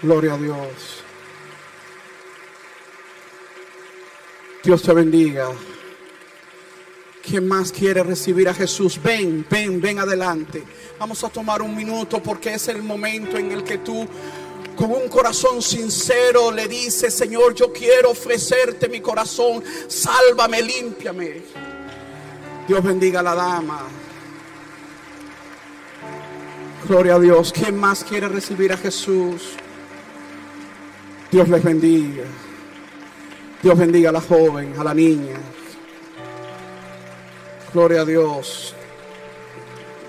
Gloria 0.00 0.34
a 0.34 0.38
Dios. 0.38 1.02
Dios 4.62 4.82
te 4.84 4.92
bendiga. 4.92 5.48
¿Quién 7.24 7.48
más 7.48 7.72
quiere 7.72 8.02
recibir 8.02 8.48
a 8.50 8.54
Jesús? 8.54 9.00
Ven, 9.02 9.46
ven, 9.48 9.80
ven 9.80 9.98
adelante. 9.98 10.62
Vamos 10.98 11.24
a 11.24 11.30
tomar 11.30 11.62
un 11.62 11.74
minuto 11.74 12.22
porque 12.22 12.54
es 12.54 12.68
el 12.68 12.82
momento 12.82 13.38
en 13.38 13.50
el 13.50 13.64
que 13.64 13.78
tú 13.78 14.06
con 14.76 14.90
un 14.90 15.08
corazón 15.08 15.62
sincero 15.62 16.50
le 16.50 16.68
dices, 16.68 17.14
Señor, 17.14 17.54
yo 17.54 17.72
quiero 17.72 18.10
ofrecerte 18.10 18.88
mi 18.88 19.00
corazón, 19.00 19.62
sálvame, 19.88 20.60
límpiame. 20.60 21.42
Dios 22.68 22.82
bendiga 22.82 23.20
a 23.20 23.22
la 23.22 23.34
dama. 23.34 23.82
Gloria 26.86 27.14
a 27.14 27.20
Dios. 27.20 27.52
¿Quién 27.52 27.76
más 27.76 28.04
quiere 28.04 28.28
recibir 28.28 28.70
a 28.72 28.76
Jesús? 28.76 29.54
Dios 31.30 31.48
les 31.48 31.62
bendiga. 31.62 32.24
Dios 33.62 33.78
bendiga 33.78 34.10
a 34.10 34.12
la 34.12 34.20
joven, 34.20 34.74
a 34.78 34.84
la 34.84 34.92
niña. 34.92 35.36
Gloria 37.74 38.02
a 38.02 38.04
Dios. 38.04 38.72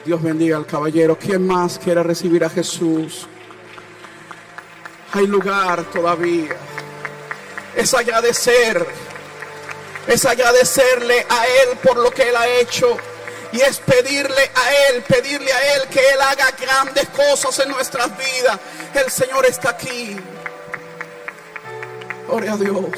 Dios 0.05 0.21
bendiga 0.21 0.55
al 0.55 0.67
caballero. 0.67 1.17
¿Quién 1.17 1.47
más 1.47 1.79
quiere 1.79 2.03
recibir 2.03 2.45
a 2.45 2.49
Jesús? 2.49 3.25
Hay 5.13 5.25
lugar 5.25 5.83
todavía. 5.85 6.55
Es 7.75 7.91
agradecer. 7.95 8.85
Es 10.05 10.25
agradecerle 10.25 11.25
a 11.27 11.47
Él 11.47 11.77
por 11.81 11.97
lo 11.97 12.11
que 12.11 12.29
Él 12.29 12.35
ha 12.35 12.47
hecho. 12.47 12.97
Y 13.51 13.59
es 13.61 13.79
pedirle 13.79 14.51
a 14.53 14.91
Él, 14.91 15.01
pedirle 15.01 15.51
a 15.51 15.75
Él 15.75 15.87
que 15.89 16.01
Él 16.01 16.21
haga 16.21 16.51
grandes 16.51 17.09
cosas 17.09 17.65
en 17.65 17.71
nuestras 17.71 18.15
vidas. 18.15 18.59
El 18.93 19.09
Señor 19.09 19.43
está 19.47 19.71
aquí. 19.71 20.15
Gloria 22.27 22.53
a 22.53 22.57
Dios. 22.57 22.91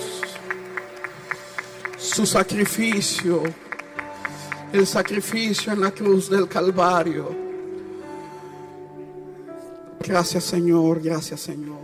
Su 1.98 2.26
sacrificio 2.26 3.44
el 4.74 4.86
sacrificio 4.86 5.72
en 5.74 5.82
la 5.82 5.92
cruz 5.92 6.30
del 6.30 6.48
Calvario. 6.48 7.36
Gracias 10.00 10.44
Señor, 10.44 11.02
gracias 11.02 11.42
Señor. 11.42 11.78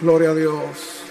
Gloria 0.00 0.30
a 0.30 0.34
Dios. 0.34 1.02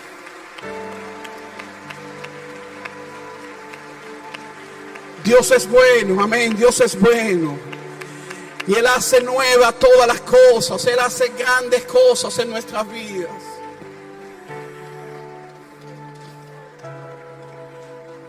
Dios 5.24 5.50
es 5.52 5.68
bueno, 5.68 6.22
amén, 6.22 6.56
Dios 6.56 6.80
es 6.82 7.00
bueno. 7.00 7.58
Y 8.68 8.76
Él 8.76 8.86
hace 8.88 9.22
nueva 9.22 9.72
todas 9.72 10.08
las 10.08 10.22
cosas, 10.22 10.86
Él 10.86 11.00
hace 11.00 11.32
grandes 11.38 11.84
cosas 11.86 12.38
en 12.40 12.50
nuestras 12.50 12.88
vidas. 12.92 13.32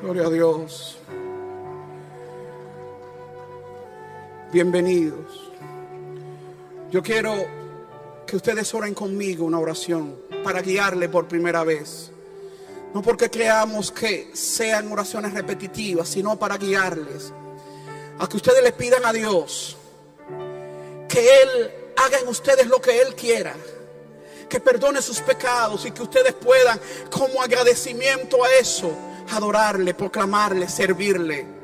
Gloria 0.03 0.27
a 0.27 0.31
Dios. 0.31 0.99
Bienvenidos. 4.53 5.51
Yo 6.91 7.03
quiero 7.03 7.35
que 8.27 8.37
ustedes 8.37 8.73
oren 8.75 8.95
conmigo 8.95 9.45
una 9.45 9.59
oración 9.59 10.17
para 10.45 10.63
guiarle 10.63 11.09
por 11.09 11.27
primera 11.27 11.65
vez. 11.65 12.11
No 12.95 13.03
porque 13.03 13.29
creamos 13.29 13.91
que 13.91 14.31
sean 14.35 14.91
oraciones 14.91 15.35
repetitivas, 15.35 16.09
sino 16.09 16.39
para 16.39 16.57
guiarles. 16.57 17.33
A 18.19 18.29
que 18.29 18.37
ustedes 18.37 18.63
le 18.63 18.73
pidan 18.73 19.05
a 19.05 19.13
Dios 19.13 19.77
que 21.09 21.43
Él 21.43 21.71
haga 21.97 22.19
en 22.19 22.29
ustedes 22.29 22.67
lo 22.67 22.81
que 22.81 23.03
Él 23.03 23.15
quiera. 23.15 23.55
Que 24.49 24.61
perdone 24.61 25.03
sus 25.03 25.21
pecados 25.21 25.85
y 25.87 25.91
que 25.91 26.03
ustedes 26.03 26.33
puedan, 26.35 26.81
como 27.11 27.43
agradecimiento 27.43 28.43
a 28.45 28.53
eso, 28.61 28.93
adorarle, 29.29 29.93
proclamarle, 29.93 30.69
servirle 30.69 31.56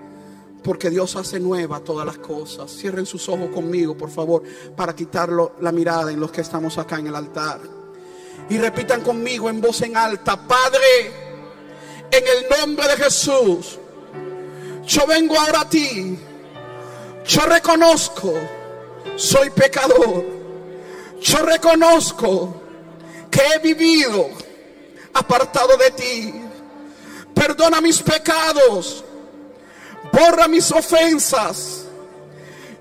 porque 0.62 0.90
Dios 0.90 1.16
hace 1.16 1.40
nueva 1.40 1.80
todas 1.80 2.06
las 2.06 2.18
cosas. 2.18 2.70
Cierren 2.70 3.06
sus 3.06 3.28
ojos 3.28 3.50
conmigo, 3.50 3.96
por 3.96 4.10
favor, 4.10 4.42
para 4.76 4.94
quitarlo 4.94 5.56
la 5.60 5.72
mirada 5.72 6.12
en 6.12 6.20
los 6.20 6.30
que 6.30 6.40
estamos 6.40 6.78
acá 6.78 6.98
en 6.98 7.08
el 7.08 7.16
altar. 7.16 7.60
Y 8.48 8.58
repitan 8.58 9.02
conmigo 9.02 9.50
en 9.50 9.60
voz 9.60 9.82
en 9.82 9.96
alta, 9.96 10.36
Padre, 10.46 11.12
en 12.10 12.24
el 12.26 12.58
nombre 12.58 12.86
de 12.88 12.96
Jesús, 12.96 13.78
yo 14.86 15.06
vengo 15.06 15.38
ahora 15.38 15.62
a 15.62 15.68
ti. 15.68 16.18
Yo 17.26 17.40
reconozco, 17.42 18.34
soy 19.16 19.50
pecador. 19.50 20.24
Yo 21.20 21.38
reconozco 21.38 22.60
que 23.30 23.40
he 23.54 23.58
vivido 23.60 24.28
apartado 25.14 25.76
de 25.76 25.90
ti. 25.92 26.34
Perdona 27.32 27.80
mis 27.80 28.02
pecados 28.02 29.04
borra 30.10 30.48
mis 30.48 30.70
ofensas. 30.72 31.84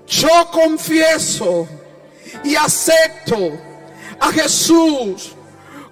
Yo 0.06 0.50
confieso 0.50 1.68
y 2.44 2.56
acepto 2.56 3.52
a 4.20 4.30
Jesús 4.32 5.32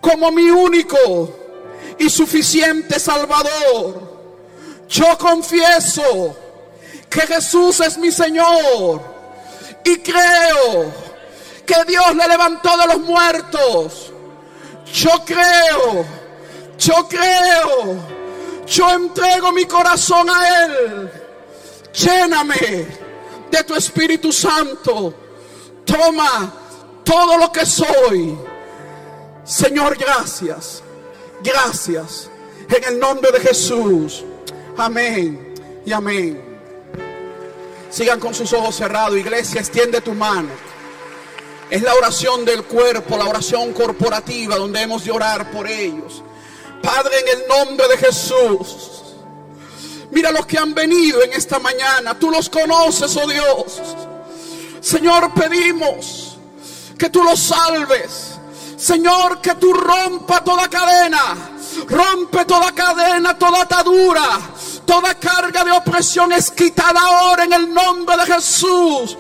como 0.01 0.31
mi 0.31 0.51
único 0.51 0.97
y 1.99 2.09
suficiente 2.09 2.99
Salvador. 2.99 4.11
Yo 4.89 5.17
confieso 5.19 6.37
que 7.09 7.21
Jesús 7.21 7.81
es 7.81 7.99
mi 7.99 8.11
Señor 8.11 9.03
y 9.85 9.97
creo 9.99 10.93
que 11.67 11.85
Dios 11.87 12.17
le 12.17 12.27
levantó 12.29 12.77
de 12.77 12.87
los 12.87 13.01
muertos. 13.01 14.13
Yo 14.93 15.11
creo, 15.25 16.05
yo 16.79 17.09
creo, 17.09 17.97
yo 18.67 18.91
entrego 18.91 19.53
mi 19.53 19.67
corazón 19.67 20.29
a 20.29 20.65
Él. 20.65 21.20
Lléname 21.93 22.87
de 23.51 23.65
tu 23.65 23.75
Espíritu 23.75 24.33
Santo. 24.33 25.15
Toma 25.85 26.53
todo 27.05 27.37
lo 27.37 27.51
que 27.51 27.67
soy. 27.67 28.39
Señor, 29.45 29.97
gracias. 29.97 30.83
Gracias. 31.43 32.31
En 32.69 32.85
el 32.85 32.99
nombre 32.99 33.33
de 33.33 33.41
Jesús. 33.41 34.25
Amén 34.77 35.55
y 35.85 35.93
amén. 35.93 36.51
Sigan 37.91 38.21
con 38.21 38.33
sus 38.33 38.53
ojos 38.53 38.77
cerrados. 38.77 39.19
Iglesia, 39.19 39.61
extiende 39.61 40.01
tu 40.01 40.15
mano. 40.15 40.51
Es 41.69 41.83
la 41.83 41.95
oración 41.95 42.45
del 42.45 42.65
cuerpo, 42.65 43.17
la 43.17 43.27
oración 43.27 43.73
corporativa 43.73 44.57
donde 44.57 44.83
hemos 44.83 45.05
de 45.05 45.11
orar 45.11 45.51
por 45.51 45.69
ellos. 45.69 46.23
Padre, 46.83 47.13
en 47.21 47.41
el 47.41 47.49
nombre 47.49 47.89
de 47.89 47.97
Jesús. 47.99 48.90
Mira 50.11 50.33
los 50.33 50.47
que 50.47 50.59
han 50.59 50.75
venido 50.75 51.23
en 51.23 51.33
esta 51.33 51.59
mañana. 51.59 52.19
Tú 52.19 52.31
los 52.31 52.49
conoces, 52.49 53.17
oh 53.17 53.29
Dios. 53.29 53.81
Señor, 54.81 55.33
pedimos 55.35 56.37
que 56.99 57.11
tú 57.11 57.23
los 57.23 57.41
salves. 57.41 58.39
Señor, 58.77 59.41
que 59.41 59.55
tú 59.55 59.73
rompa 59.73 60.43
toda 60.43 60.69
cadena. 60.69 61.53
Rompe 61.87 62.45
toda 62.45 62.73
cadena, 62.73 63.39
toda 63.39 63.63
atadura. 63.63 64.41
Toda 64.85 65.15
carga 65.15 65.65
de 65.65 65.71
opresión 65.71 66.33
es 66.33 66.51
quitada 66.51 67.01
ahora 67.01 67.45
en 67.45 67.53
el 67.53 67.73
nombre 67.73 68.17
de 68.17 68.35
Jesús. 68.35 69.17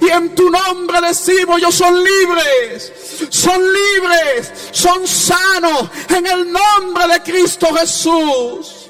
Y 0.00 0.08
en 0.08 0.34
tu 0.34 0.50
nombre 0.50 1.00
decimos, 1.00 1.60
yo 1.60 1.70
son 1.70 2.02
libres, 2.02 2.92
son 3.30 3.60
libres, 3.60 4.52
son 4.72 5.06
sanos 5.06 5.88
en 6.08 6.26
el 6.26 6.52
nombre 6.52 7.06
de 7.08 7.22
Cristo 7.22 7.68
Jesús. 7.74 8.83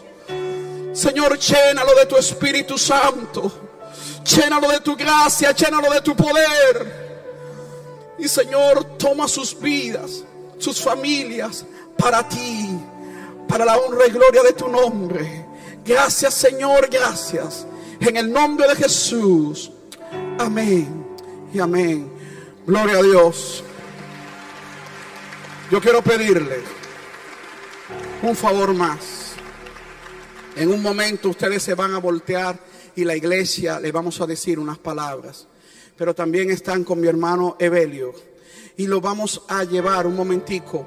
Señor, 0.94 1.36
llénalo 1.36 1.92
de 1.96 2.06
tu 2.06 2.16
Espíritu 2.16 2.78
Santo, 2.78 3.50
llénalo 4.24 4.68
de 4.68 4.78
tu 4.78 4.94
gracia, 4.94 5.50
llénalo 5.50 5.92
de 5.92 6.00
tu 6.00 6.14
poder. 6.14 7.04
Y 8.16 8.28
Señor, 8.28 8.96
toma 8.96 9.26
sus 9.26 9.58
vidas, 9.58 10.22
sus 10.56 10.80
familias 10.80 11.66
para 11.98 12.26
ti, 12.28 12.78
para 13.48 13.64
la 13.64 13.76
honra 13.76 14.06
y 14.06 14.10
gloria 14.10 14.44
de 14.44 14.52
tu 14.52 14.68
nombre. 14.68 15.44
Gracias 15.84 16.32
Señor, 16.34 16.88
gracias. 16.88 17.66
En 17.98 18.16
el 18.16 18.32
nombre 18.32 18.68
de 18.68 18.76
Jesús. 18.76 19.72
Amén 20.38 21.04
y 21.52 21.58
amén. 21.58 22.08
Gloria 22.66 22.98
a 22.98 23.02
Dios. 23.02 23.64
Yo 25.72 25.80
quiero 25.80 26.02
pedirle 26.02 26.62
un 28.22 28.36
favor 28.36 28.72
más. 28.74 29.23
En 30.56 30.70
un 30.70 30.80
momento 30.80 31.30
ustedes 31.30 31.62
se 31.62 31.74
van 31.74 31.94
a 31.94 31.98
voltear 31.98 32.58
y 32.94 33.04
la 33.04 33.16
iglesia 33.16 33.80
le 33.80 33.90
vamos 33.90 34.20
a 34.20 34.26
decir 34.26 34.58
unas 34.58 34.78
palabras. 34.78 35.48
Pero 35.96 36.14
también 36.14 36.50
están 36.50 36.84
con 36.84 37.00
mi 37.00 37.08
hermano 37.08 37.56
Evelio. 37.58 38.12
Y 38.76 38.86
lo 38.86 39.00
vamos 39.00 39.42
a 39.48 39.64
llevar 39.64 40.06
un 40.06 40.14
momentico 40.14 40.86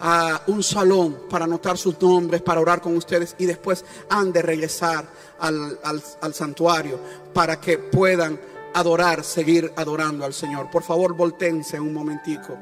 a 0.00 0.42
un 0.46 0.62
salón 0.62 1.22
para 1.28 1.44
anotar 1.44 1.78
sus 1.78 2.00
nombres, 2.00 2.42
para 2.42 2.60
orar 2.60 2.80
con 2.80 2.96
ustedes 2.96 3.34
y 3.38 3.46
después 3.46 3.84
han 4.08 4.32
de 4.32 4.42
regresar 4.42 5.06
al, 5.38 5.78
al 6.20 6.34
santuario 6.34 6.98
para 7.32 7.60
que 7.60 7.78
puedan 7.78 8.38
adorar, 8.74 9.22
seguir 9.22 9.72
adorando 9.76 10.24
al 10.24 10.34
Señor. 10.34 10.70
Por 10.70 10.82
favor, 10.82 11.14
voltense 11.14 11.78
un 11.78 11.92
momentico. 11.92 12.58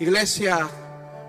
Iglesia, 0.00 0.68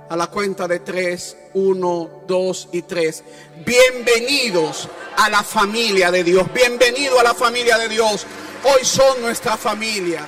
a 0.10 0.16
la 0.16 0.28
cuenta 0.28 0.68
de 0.68 0.80
tres, 0.80 1.38
uno, 1.54 2.24
dos 2.28 2.70
y 2.72 2.84
tres. 2.84 3.24
Bienvenidos 3.66 4.90
a 5.18 5.30
la 5.30 5.44
familia 5.44 6.12
de 6.12 6.24
Dios. 6.24 6.48
Bienvenido 6.54 7.20
a 7.20 7.24
la 7.24 7.34
familia 7.34 7.78
de 7.78 7.90
Dios. 7.90 8.26
Hoy 8.64 8.84
son 8.84 9.22
nuestra 9.22 9.58
familia. 9.58 10.28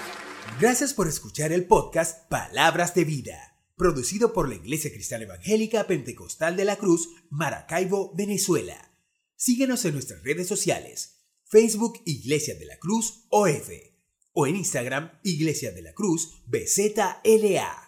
Gracias 0.59 0.93
por 0.93 1.07
escuchar 1.07 1.51
el 1.51 1.65
podcast 1.65 2.28
Palabras 2.30 2.95
de 2.95 3.03
Vida, 3.03 3.55
producido 3.75 4.34
por 4.34 4.49
la 4.49 4.55
Iglesia 4.55 4.91
Cristiana 4.91 5.25
Evangélica 5.25 5.86
Pentecostal 5.86 6.55
de 6.55 6.65
la 6.65 6.78
Cruz, 6.78 7.09
Maracaibo, 7.30 8.13
Venezuela. 8.15 8.91
Síguenos 9.36 9.86
en 9.86 9.93
nuestras 9.93 10.23
redes 10.23 10.47
sociales, 10.47 11.19
Facebook 11.45 12.01
Iglesia 12.05 12.55
de 12.55 12.65
la 12.65 12.78
Cruz 12.80 13.25
OF 13.30 13.69
o 14.34 14.47
en 14.47 14.55
Instagram 14.55 15.11
Iglesia 15.23 15.71
de 15.71 15.84
la 15.84 15.93
Cruz 15.93 16.41
BZLA. 16.47 17.86